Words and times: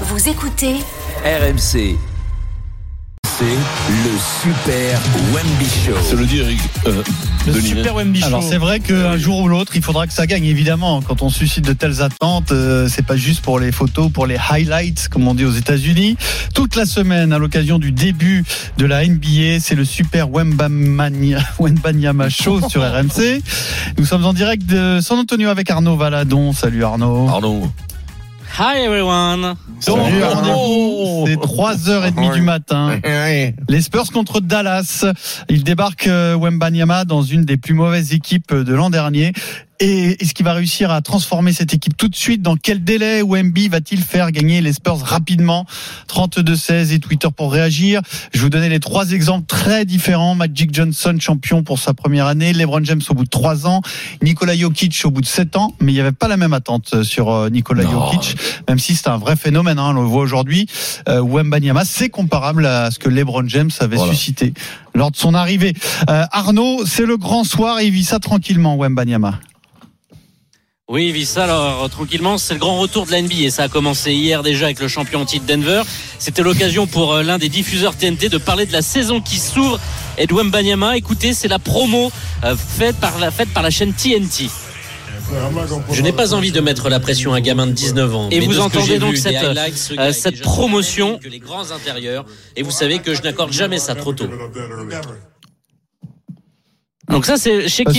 Vous 0.00 0.28
écoutez 0.28 0.74
RMC. 1.24 1.96
C'est 3.24 3.44
le 3.44 4.18
Super 4.42 5.00
Wemby 5.32 5.66
Show. 5.86 5.94
Ça 6.02 6.16
le 6.16 6.26
dit, 6.26 6.38
Eric. 6.40 6.58
Euh, 6.86 7.02
Le 7.46 7.52
Denis. 7.52 7.68
Super 7.68 7.94
Wemby 7.94 8.20
Show. 8.20 8.26
Alors 8.26 8.42
c'est 8.42 8.58
vrai 8.58 8.80
qu'un 8.80 9.16
jour 9.16 9.38
ou 9.40 9.48
l'autre, 9.48 9.72
il 9.76 9.82
faudra 9.82 10.08
que 10.08 10.12
ça 10.12 10.26
gagne 10.26 10.44
évidemment. 10.46 11.00
Quand 11.00 11.22
on 11.22 11.30
suscite 11.30 11.64
de 11.64 11.72
telles 11.74 12.02
attentes, 12.02 12.50
euh, 12.50 12.88
c'est 12.88 13.06
pas 13.06 13.16
juste 13.16 13.42
pour 13.42 13.60
les 13.60 13.70
photos, 13.70 14.10
pour 14.10 14.26
les 14.26 14.36
highlights, 14.50 15.06
comme 15.08 15.28
on 15.28 15.34
dit 15.34 15.44
aux 15.44 15.52
États-Unis. 15.52 16.16
Toute 16.54 16.74
la 16.74 16.86
semaine, 16.86 17.32
à 17.32 17.38
l'occasion 17.38 17.78
du 17.78 17.92
début 17.92 18.44
de 18.78 18.86
la 18.86 19.06
NBA, 19.06 19.60
c'est 19.60 19.76
le 19.76 19.84
Super 19.84 20.28
Wembanyama 20.28 21.38
Wembanyama 21.60 22.28
Show 22.30 22.68
sur 22.68 22.82
RMC. 22.82 23.42
Nous 23.98 24.04
sommes 24.06 24.24
en 24.24 24.32
direct 24.32 24.66
de 24.66 24.98
San 25.00 25.18
Antonio 25.20 25.50
avec 25.50 25.70
Arnaud 25.70 25.96
Valadon. 25.96 26.52
Salut 26.52 26.82
Arnaud. 26.82 27.26
Pardon. 27.26 27.70
Hi 28.56 28.82
everyone. 28.84 29.56
Salut 29.80 30.22
Oh. 30.22 30.24
Arnaud. 30.24 31.24
C'est 31.26 31.36
3h30 31.36 32.34
du 32.34 32.40
matin. 32.42 33.00
Les 33.68 33.80
Spurs 33.82 34.12
contre 34.12 34.40
Dallas. 34.40 35.04
Il 35.48 35.64
débarque 35.64 36.06
euh, 36.06 36.36
Wembanyama 36.36 37.04
dans 37.04 37.22
une 37.22 37.44
des 37.44 37.56
plus 37.56 37.74
mauvaises 37.74 38.12
équipes 38.12 38.54
de 38.54 38.72
l'an 38.74 38.90
dernier. 38.90 39.32
Et 39.86 40.16
est-ce 40.22 40.32
qu'il 40.32 40.46
va 40.46 40.54
réussir 40.54 40.90
à 40.90 41.02
transformer 41.02 41.52
cette 41.52 41.74
équipe 41.74 41.94
tout 41.94 42.08
de 42.08 42.16
suite? 42.16 42.40
Dans 42.40 42.56
quel 42.56 42.82
délai? 42.82 43.20
Wemby 43.20 43.68
va-t-il 43.68 44.00
faire 44.00 44.32
gagner 44.32 44.62
les 44.62 44.72
Spurs 44.72 44.98
rapidement? 44.98 45.66
32-16 46.08 46.94
et 46.94 47.00
Twitter 47.00 47.28
pour 47.36 47.52
réagir. 47.52 48.00
Je 48.32 48.38
vais 48.38 48.44
vous 48.44 48.48
donner 48.48 48.70
les 48.70 48.80
trois 48.80 49.10
exemples 49.10 49.44
très 49.44 49.84
différents. 49.84 50.34
Magic 50.34 50.72
Johnson, 50.74 51.14
champion 51.20 51.62
pour 51.62 51.78
sa 51.78 51.92
première 51.92 52.26
année. 52.26 52.54
LeBron 52.54 52.82
James 52.84 53.02
au 53.10 53.12
bout 53.14 53.24
de 53.24 53.28
trois 53.28 53.66
ans. 53.66 53.82
Nikola 54.22 54.56
Jokic 54.56 54.98
au 55.04 55.10
bout 55.10 55.20
de 55.20 55.26
sept 55.26 55.54
ans. 55.54 55.74
Mais 55.82 55.92
il 55.92 55.96
n'y 55.96 56.00
avait 56.00 56.12
pas 56.12 56.28
la 56.28 56.38
même 56.38 56.54
attente 56.54 57.02
sur 57.02 57.30
euh, 57.30 57.50
Nikola 57.50 57.84
Non. 57.84 58.10
Jokic, 58.10 58.36
même 58.66 58.78
si 58.78 58.96
c'est 58.96 59.08
un 59.08 59.18
vrai 59.18 59.36
phénomène. 59.36 59.78
Hein, 59.78 59.92
on 59.94 60.00
le 60.00 60.08
voit 60.08 60.22
aujourd'hui. 60.22 60.66
Euh, 61.10 61.20
Wembanyama, 61.22 61.84
c'est 61.84 62.08
comparable 62.08 62.64
à 62.64 62.90
ce 62.90 62.98
que 62.98 63.10
LeBron 63.10 63.46
James 63.48 63.70
avait 63.80 63.96
Voilà. 63.96 64.14
suscité 64.14 64.54
lors 64.94 65.10
de 65.10 65.16
son 65.16 65.34
arrivée. 65.34 65.74
Euh, 66.08 66.24
Arnaud, 66.32 66.86
c'est 66.86 67.04
le 67.04 67.18
grand 67.18 67.44
soir 67.44 67.80
et 67.80 67.86
il 67.88 67.92
vit 67.92 68.04
ça 68.04 68.18
tranquillement, 68.18 68.76
Wembanyama. 68.78 69.40
Oui, 70.86 71.12
vit 71.12 71.24
ça 71.24 71.44
alors 71.44 71.88
tranquillement. 71.88 72.36
C'est 72.36 72.52
le 72.52 72.60
grand 72.60 72.78
retour 72.78 73.06
de 73.06 73.10
la 73.10 73.22
NBA. 73.22 73.48
Ça 73.48 73.62
a 73.62 73.68
commencé 73.68 74.12
hier 74.12 74.42
déjà 74.42 74.66
avec 74.66 74.80
le 74.80 74.88
champion 74.88 75.22
en 75.22 75.24
titre 75.24 75.46
Denver. 75.46 75.80
C'était 76.18 76.42
l'occasion 76.42 76.86
pour 76.86 77.14
euh, 77.14 77.22
l'un 77.22 77.38
des 77.38 77.48
diffuseurs 77.48 77.96
TNT 77.96 78.28
de 78.28 78.36
parler 78.36 78.66
de 78.66 78.72
la 78.72 78.82
saison 78.82 79.22
qui 79.22 79.38
s'ouvre. 79.38 79.80
Et 80.18 80.26
de 80.26 80.34
Wembanyama, 80.34 80.98
écoutez, 80.98 81.32
c'est 81.32 81.48
la 81.48 81.58
promo 81.58 82.12
euh, 82.44 82.54
faite 82.54 82.96
par 82.96 83.18
la 83.18 83.30
faite 83.30 83.48
par 83.54 83.62
la 83.62 83.70
chaîne 83.70 83.94
TNT. 83.94 84.50
Je 85.90 86.02
n'ai 86.02 86.12
pas 86.12 86.34
envie 86.34 86.52
de 86.52 86.60
mettre 86.60 86.90
la 86.90 87.00
pression 87.00 87.32
à 87.32 87.38
un 87.38 87.40
gamin 87.40 87.66
de 87.66 87.72
19 87.72 88.14
ans. 88.14 88.28
Et 88.30 88.40
mais 88.40 88.46
vous 88.46 88.60
entendez 88.60 88.98
donc 88.98 89.12
vu, 89.12 89.16
cette, 89.16 89.42
euh, 89.42 90.12
cette 90.12 90.42
promotion. 90.42 91.18
que 91.18 91.28
les 91.28 91.38
grands 91.38 91.70
intérieurs. 91.70 92.26
Et 92.56 92.62
vous 92.62 92.70
savez 92.70 92.98
que 92.98 93.14
je 93.14 93.22
n'accorde 93.22 93.52
jamais 93.52 93.78
ça 93.78 93.94
trop 93.94 94.12
tôt. 94.12 94.28
Donc 97.10 97.26
ça, 97.26 97.36
c'est 97.36 97.52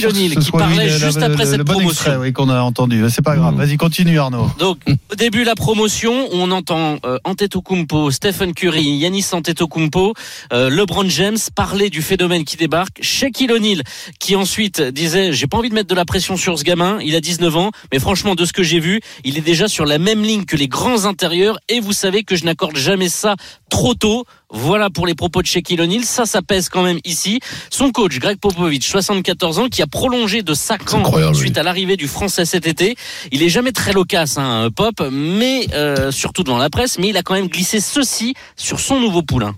O'Neal 0.05 0.33
ce 0.33 0.39
qui 0.39 0.51
parlait 0.51 0.85
le- 0.89 0.97
juste 0.97 1.17
le- 1.17 1.23
après 1.25 1.43
le- 1.45 1.49
cette 1.49 1.57
le 1.59 1.63
bon 1.63 1.73
promotion. 1.73 1.89
extrait, 1.91 2.15
oui, 2.17 2.33
qu'on 2.33 2.49
a 2.49 2.61
entendu. 2.61 3.03
C'est 3.09 3.21
pas 3.23 3.35
grave. 3.35 3.53
Mm. 3.53 3.57
Vas-y, 3.57 3.77
continue, 3.77 4.19
Arnaud. 4.19 4.49
Donc, 4.59 4.79
au 5.11 5.15
début 5.15 5.41
de 5.41 5.45
la 5.45 5.55
promotion, 5.55 6.27
on 6.31 6.49
entend 6.51 6.97
euh, 7.05 7.17
Antetokounmpo, 7.23 8.09
Stephen 8.11 8.53
Curry, 8.53 8.83
Yanis 8.97 9.25
Antetokounmpo, 9.31 10.13
euh, 10.53 10.69
LeBron 10.69 11.07
James 11.07 11.37
parler 11.55 11.89
du 11.89 12.01
phénomène 12.01 12.43
qui 12.45 12.57
débarque, 12.57 12.97
Shaquille 13.01 13.51
O'Neal 13.51 13.83
qui 14.19 14.35
ensuite 14.35 14.81
disait 14.81 15.33
j'ai 15.33 15.47
pas 15.47 15.57
envie 15.57 15.69
de 15.69 15.75
mettre 15.75 15.89
de 15.89 15.95
la 15.95 16.05
pression 16.05 16.35
sur 16.35 16.57
ce 16.57 16.63
gamin, 16.63 16.97
il 17.03 17.15
a 17.15 17.21
19 17.21 17.55
ans, 17.57 17.71
mais 17.93 17.99
franchement 17.99 18.35
de 18.35 18.43
ce 18.45 18.53
que 18.53 18.63
j'ai 18.63 18.79
vu, 18.79 19.01
il 19.23 19.37
est 19.37 19.41
déjà 19.41 19.67
sur 19.67 19.85
la 19.85 19.99
même 19.99 20.23
ligne 20.23 20.45
que 20.45 20.55
les 20.57 20.67
grands 20.67 21.05
intérieurs 21.05 21.59
et 21.69 21.79
vous 21.79 21.93
savez 21.93 22.23
que 22.23 22.35
je 22.35 22.43
n'accorde 22.45 22.75
jamais 22.77 23.09
ça 23.09 23.35
trop 23.69 23.93
tôt. 23.93 24.25
Voilà 24.51 24.89
pour 24.89 25.05
les 25.07 25.15
propos 25.15 25.41
de 25.41 25.47
Shaquille 25.47 25.81
O'Neal, 25.81 26.03
ça 26.05 26.25
ça 26.25 26.41
pèse 26.41 26.69
quand 26.69 26.83
même 26.83 26.99
ici. 27.03 27.39
Son 27.71 27.91
coach 27.91 28.19
Greg 28.19 28.37
Popovich, 28.39 28.85
74 29.01 29.59
ans, 29.59 29.67
qui 29.67 29.81
a 29.81 29.87
prolongé 29.87 30.41
de 30.41 30.53
5 30.53 30.81
C'est 30.85 30.95
ans 30.95 30.99
incroyable, 30.99 31.35
suite 31.35 31.57
à 31.57 31.63
l'arrivée 31.63 31.97
du 31.97 32.07
Français 32.07 32.45
cet 32.45 32.65
été. 32.65 32.95
Il 33.33 33.43
est 33.43 33.49
jamais 33.49 33.73
très 33.73 33.91
loquace, 33.91 34.37
hein, 34.37 34.69
Pop, 34.73 35.03
mais 35.11 35.67
euh, 35.73 36.11
surtout 36.11 36.43
devant 36.43 36.57
la 36.57 36.69
presse, 36.69 36.97
mais 36.97 37.09
il 37.09 37.17
a 37.17 37.23
quand 37.23 37.33
même 37.33 37.47
glissé 37.49 37.81
ceci 37.81 38.35
sur 38.55 38.79
son 38.79 39.01
nouveau 39.01 39.21
poulain. 39.21 39.53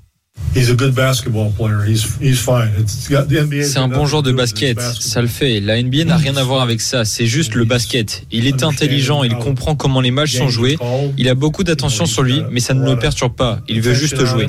He's 0.56 0.72
a 0.72 0.74
good 0.74 0.94
basketball 0.96 1.52
player. 1.52 1.88
He's 1.88 2.04
he's 2.20 2.40
fine. 2.40 2.72
It's 2.80 3.08
got 3.10 3.26
the 3.26 3.44
NBA. 3.44 3.64
C'est 3.64 3.78
un 3.78 3.88
bon 3.88 4.08
joueur 4.08 4.24
de 4.24 4.32
basket, 4.32 4.80
ça 4.82 5.22
le 5.22 5.28
fait. 5.28 5.60
La 5.60 5.82
NBA 5.82 6.06
n'a 6.06 6.18
rien 6.18 6.36
à 6.36 6.44
voir 6.44 6.62
avec 6.62 6.82
ça, 6.82 7.06
c'est 7.06 7.28
juste 7.28 7.54
le 7.54 7.66
basket. 7.66 8.24
Il 8.32 8.48
est 8.48 8.64
intelligent, 8.64 9.24
il 9.24 9.36
comprend 9.36 9.76
comment 9.76 10.02
les 10.02 10.12
matchs 10.12 10.38
sont 10.38 10.50
joués. 10.50 10.78
Il 11.18 11.30
a 11.30 11.36
beaucoup 11.36 11.64
d'attention 11.64 12.08
sur 12.08 12.24
lui, 12.24 12.42
mais 12.50 12.60
ça 12.60 12.74
ne 12.74 12.84
le 12.84 12.98
perturbe 12.98 13.36
pas. 13.36 13.60
Il 13.68 13.82
veut 13.82 13.94
juste 13.94 14.24
jouer. 14.26 14.48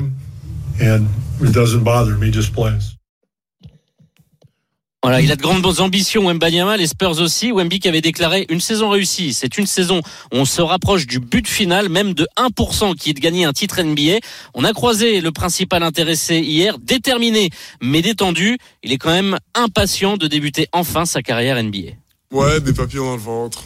Voilà, 5.01 5.21
il 5.21 5.31
a 5.31 5.37
de 5.37 5.41
grandes 5.41 5.79
ambitions, 5.79 6.27
Wembanyama, 6.27 6.75
les 6.75 6.87
Spurs 6.87 7.21
aussi. 7.21 7.53
Wemby 7.53 7.79
qui 7.79 7.87
avait 7.87 8.01
déclaré 8.01 8.45
une 8.49 8.59
saison 8.59 8.89
réussie. 8.89 9.33
C'est 9.33 9.57
une 9.57 9.65
saison 9.65 9.99
où 10.33 10.35
on 10.35 10.43
se 10.43 10.61
rapproche 10.61 11.07
du 11.07 11.19
but 11.19 11.47
final, 11.47 11.87
même 11.87 12.13
de 12.13 12.27
1% 12.35 12.95
qui 12.95 13.11
est 13.11 13.13
de 13.13 13.21
gagner 13.21 13.45
un 13.45 13.53
titre 13.53 13.81
NBA. 13.81 14.19
On 14.53 14.65
a 14.65 14.73
croisé 14.73 15.21
le 15.21 15.31
principal 15.31 15.83
intéressé 15.83 16.39
hier, 16.39 16.77
déterminé 16.79 17.49
mais 17.81 18.01
détendu. 18.01 18.57
Il 18.83 18.91
est 18.91 18.97
quand 18.97 19.11
même 19.11 19.37
impatient 19.55 20.17
de 20.17 20.27
débuter 20.27 20.67
enfin 20.73 21.05
sa 21.05 21.21
carrière 21.21 21.63
NBA. 21.63 21.93
Ouais, 22.33 22.59
des 22.59 22.73
papillons 22.73 23.05
dans 23.05 23.15
le 23.15 23.21
ventre. 23.21 23.63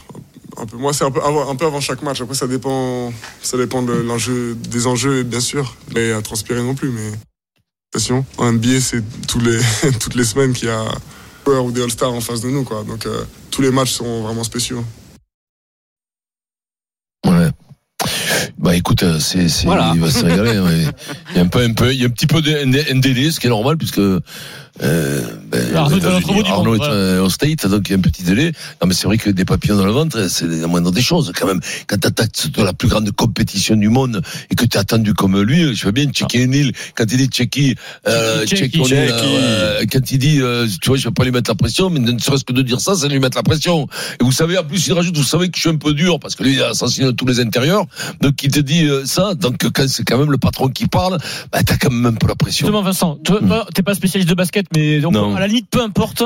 Un 0.58 0.68
peu. 0.68 0.78
Moi, 0.78 0.94
c'est 0.94 1.04
un 1.04 1.10
peu, 1.10 1.20
avant, 1.20 1.82
chaque 1.82 2.04
match. 2.04 2.22
Après, 2.22 2.36
ça 2.36 2.46
dépend, 2.46 3.12
ça 3.42 3.58
dépend 3.58 3.82
des 3.82 4.88
enjeux, 4.88 5.24
bien 5.24 5.40
sûr. 5.40 5.76
Mais 5.96 6.12
à 6.12 6.22
transpirer 6.22 6.62
non 6.62 6.76
plus. 6.76 6.92
Mais 6.92 7.12
en 8.38 8.52
NBA, 8.52 8.82
c'est 8.82 9.02
toutes 9.28 10.16
les 10.16 10.26
semaines 10.26 10.54
qu'il 10.54 10.68
y 10.68 10.72
a 10.72 10.86
un 11.46 11.52
joueur 11.52 11.66
ou 11.66 11.72
des 11.72 11.82
All-Stars 11.84 12.14
en 12.14 12.22
face 12.22 12.42
de 12.42 12.50
nous, 12.50 12.64
quoi. 12.64 12.84
Donc, 12.84 13.06
euh, 13.06 13.24
tous 13.52 13.62
les 13.62 13.72
matchs 13.72 13.92
sont 13.92 14.22
vraiment 14.24 14.44
spéciaux. 14.44 14.84
Ouais. 17.26 17.50
Bah 18.58 18.76
écoute, 18.76 19.04
euh, 19.04 19.20
c'est, 19.20 19.48
c'est, 19.50 19.66
Voilà. 19.66 19.92
il 19.96 20.02
va 20.02 20.12
se 20.12 20.24
régaler. 20.26 20.60
ouais. 20.60 20.86
Il 21.32 21.38
y 21.38 21.40
a 21.40 21.44
un 21.44 21.48
peu, 21.48 21.64
un 21.64 21.74
peu, 21.74 21.92
il 21.94 22.00
y 22.02 22.04
a 22.04 22.08
un 22.08 22.12
petit 22.12 22.28
peu 22.28 22.42
de 22.42 22.52
NDD, 22.94 23.32
ce 23.32 23.40
qui 23.40 23.48
est 23.48 23.50
normal 23.50 23.78
puisque 23.78 24.02
euh, 24.82 25.22
ben, 25.52 25.76
Arnaud 25.76 25.98
est 25.98 26.06
Arnaud 26.06 26.66
monde, 26.66 26.76
est 26.76 26.78
voilà. 26.78 26.94
euh, 26.94 27.22
au 27.22 27.30
State, 27.30 27.68
donc 27.68 27.88
il 27.88 27.92
y 27.92 27.96
a 27.96 27.98
un 27.98 28.02
petit 28.02 28.24
délai. 28.24 28.52
Non 28.82 28.88
mais 28.88 28.94
c'est 28.94 29.06
vrai 29.06 29.18
que 29.18 29.30
des 29.30 29.46
papillons 29.46 29.78
dans 29.78 29.86
le 29.86 29.92
ventre, 29.92 30.28
c'est 30.30 30.48
la 30.48 30.68
moindre 30.68 30.92
des 30.92 31.02
choses 31.02 31.32
quand 31.38 31.46
même. 31.46 31.60
Quand 31.88 32.00
t'attaques 32.00 32.50
de 32.52 32.64
la 32.64 32.74
plus 32.74 32.88
grande 32.88 33.12
compétition 33.12 33.76
du 33.76 33.90
monde 33.90 34.22
et 34.50 34.56
que 34.56 34.66
t'es 34.66 34.78
attendu 34.80 35.14
comme 35.14 35.40
lui, 35.42 35.76
je 35.76 35.86
veux 35.86 35.92
bien 35.92 36.06
checker 36.12 36.48
Neil 36.48 36.72
quand 36.96 37.06
il 37.12 37.18
dit 37.18 37.30
checky, 37.32 37.76
euh, 38.08 38.46
Checky, 38.46 38.72
check 38.72 38.82
O'Neal, 38.86 39.10
checky. 39.10 39.36
euh, 39.38 39.86
quand 39.92 40.12
il 40.12 40.18
dit, 40.18 40.40
euh, 40.42 40.68
tu 40.82 40.90
vois, 40.90 40.98
je 40.98 41.08
vais 41.08 41.14
pas 41.14 41.24
lui 41.24 41.32
mettre 41.32 41.50
la 41.52 41.56
pression, 41.56 41.90
mais 41.90 42.00
ne 42.00 42.18
serait-ce 42.18 42.44
que 42.44 42.54
de 42.54 42.62
dire 42.62 42.80
ça, 42.80 42.96
c'est 42.96 43.08
lui 43.10 43.20
mettre 43.20 43.38
la 43.38 43.44
pression. 43.44 43.88
Et 44.20 44.24
vous 44.24 44.32
savez, 44.32 44.58
en 44.58 44.64
plus, 44.64 44.86
il 44.88 44.94
rajoute, 44.94 45.16
vous 45.18 45.24
savez 45.24 45.50
que 45.50 45.56
je 45.58 45.62
suis 45.62 45.70
un 45.70 45.76
peu 45.78 45.94
dur 45.94 46.20
parce 46.20 46.36
que 46.36 46.44
lui, 46.44 46.54
il 46.54 46.62
a 46.62 46.70
assassiné 46.70 47.14
tous 47.16 47.26
les 47.26 47.40
intérieurs. 47.40 47.86
Donc, 48.22 48.44
il 48.44 48.52
te 48.52 48.60
dit 48.60 48.86
euh, 48.86 49.06
ça. 49.06 49.34
Donc, 49.36 49.58
quand 49.72 49.88
c'est 49.88 50.04
quand 50.04 50.18
même 50.18 50.32
le 50.32 50.38
patron 50.38 50.70
qui 50.70 50.88
parle, 50.88 51.18
bah, 51.52 51.60
t'as 51.66 51.78
quand 51.78 51.92
même 51.92 52.06
un 52.06 52.14
peu 52.14 52.28
la 52.28 52.36
pression. 52.36 52.66
Justement, 52.66 52.82
Vincent, 52.82 53.18
toi, 53.24 53.40
t'es 53.74 53.84
pas 53.84 53.94
spécialiste 53.96 54.30
de 54.30 54.36
basket, 54.36 54.63
mais 54.76 55.00
donc, 55.00 55.14
Non. 55.14 55.36
à 55.36 55.40
la 55.40 55.48
limite, 55.48 55.68
peu 55.70 55.82
importe, 55.82 56.24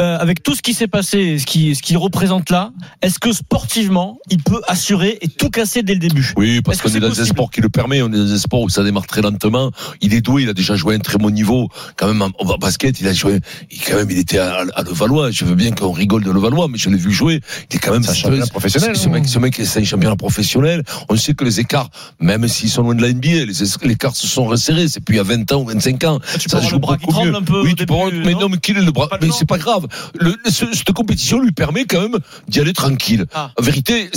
euh, 0.00 0.18
avec 0.18 0.42
tout 0.42 0.54
ce 0.54 0.62
qui 0.62 0.74
s'est 0.74 0.88
passé, 0.88 1.38
ce 1.38 1.46
qui, 1.46 1.74
ce 1.74 1.82
qui 1.82 1.96
représente 1.96 2.50
là, 2.50 2.70
est-ce 3.02 3.18
que 3.18 3.32
sportivement, 3.32 4.18
il 4.30 4.42
peut 4.42 4.60
assurer 4.68 5.18
et 5.20 5.28
tout 5.28 5.50
casser 5.50 5.82
dès 5.82 5.94
le 5.94 6.00
début? 6.00 6.32
Oui, 6.36 6.60
parce 6.62 6.80
qu'on 6.80 6.88
est 6.88 6.92
c'est 6.92 7.00
dans 7.00 7.20
un 7.20 7.24
sport 7.24 7.50
qui 7.50 7.60
le 7.60 7.68
permet. 7.68 8.02
On 8.02 8.08
est 8.12 8.16
dans 8.18 8.32
un 8.32 8.38
sport 8.38 8.62
où 8.62 8.68
ça 8.68 8.82
démarre 8.82 9.06
très 9.06 9.22
lentement. 9.22 9.70
Il 10.00 10.12
est 10.14 10.20
doué. 10.20 10.42
Il 10.42 10.48
a 10.48 10.52
déjà 10.54 10.74
joué 10.76 10.94
à 10.94 10.96
un 10.96 11.00
très 11.00 11.18
bon 11.18 11.30
niveau. 11.30 11.68
Quand 11.96 12.08
même, 12.08 12.22
en 12.22 12.58
basket, 12.58 13.00
il 13.00 13.06
a 13.08 13.12
joué. 13.12 13.40
Il, 13.70 13.80
quand 13.80 13.96
même, 13.96 14.10
il 14.10 14.18
était 14.18 14.38
à, 14.38 14.64
à 14.74 14.82
Levallois. 14.82 15.30
Je 15.30 15.44
veux 15.44 15.54
bien 15.54 15.70
qu'on 15.70 15.92
rigole 15.92 16.24
de 16.24 16.30
Levallois, 16.30 16.68
mais 16.68 16.78
je 16.78 16.90
l'ai 16.90 16.96
vu 16.96 17.12
jouer. 17.12 17.40
Il 17.70 17.76
est 17.76 17.78
quand 17.78 17.92
même 17.92 18.04
un 18.08 18.14
championnat 18.14 18.46
professionnel, 18.46 18.96
Ce, 18.96 19.04
ce 19.04 19.08
mec, 19.08 19.26
ce 19.28 19.38
mec, 19.38 19.60
c'est 19.64 19.80
un 19.80 19.84
championnat 19.84 20.16
professionnel. 20.16 20.82
On 21.08 21.16
sait 21.16 21.34
que 21.34 21.44
les 21.44 21.60
écarts, 21.60 21.90
même 22.20 22.46
s'ils 22.48 22.70
sont 22.70 22.82
loin 22.82 22.94
de 22.94 23.02
la 23.02 23.12
NBA, 23.12 23.28
les, 23.28 23.44
les 23.46 23.92
écarts 23.92 24.16
se 24.16 24.26
sont 24.26 24.44
resserrés. 24.44 24.88
C'est 24.88 25.00
plus 25.00 25.14
il 25.14 25.18
y 25.18 25.20
a 25.20 25.22
20 25.22 25.52
ans 25.52 25.62
ou 25.62 25.66
25 25.66 26.04
ans. 26.04 26.18
Tu 26.38 26.44
peux 26.44 26.48
Ça 26.50 26.56
avoir 26.58 26.70
joue 26.70 26.76
le 26.76 26.80
bras 26.80 26.96
qui 26.96 27.06
beaucoup 27.06 27.20
mieux. 27.24 27.30
tremble 27.32 27.36
un 27.36 27.46
peu 27.46 27.62
Oui, 27.62 27.73
mais 28.24 28.32
non 28.34 28.40
non, 28.44 28.48
mais 28.50 28.58
qu'il 28.58 28.76
est 28.76 28.82
le 28.82 28.92
bras. 28.92 29.08
Mais 29.22 29.28
c'est 29.32 29.48
pas 29.48 29.58
grave. 29.58 29.86
Le, 30.20 30.34
ce- 30.46 30.72
cette 30.72 30.92
compétition 30.92 31.40
lui 31.40 31.52
permet 31.52 31.84
quand 31.86 32.02
même 32.02 32.18
d'y 32.48 32.60
aller 32.60 32.72
tranquille. 32.74 33.24
Ah. 33.34 33.50
En 33.58 33.62
vérité, 33.62 34.10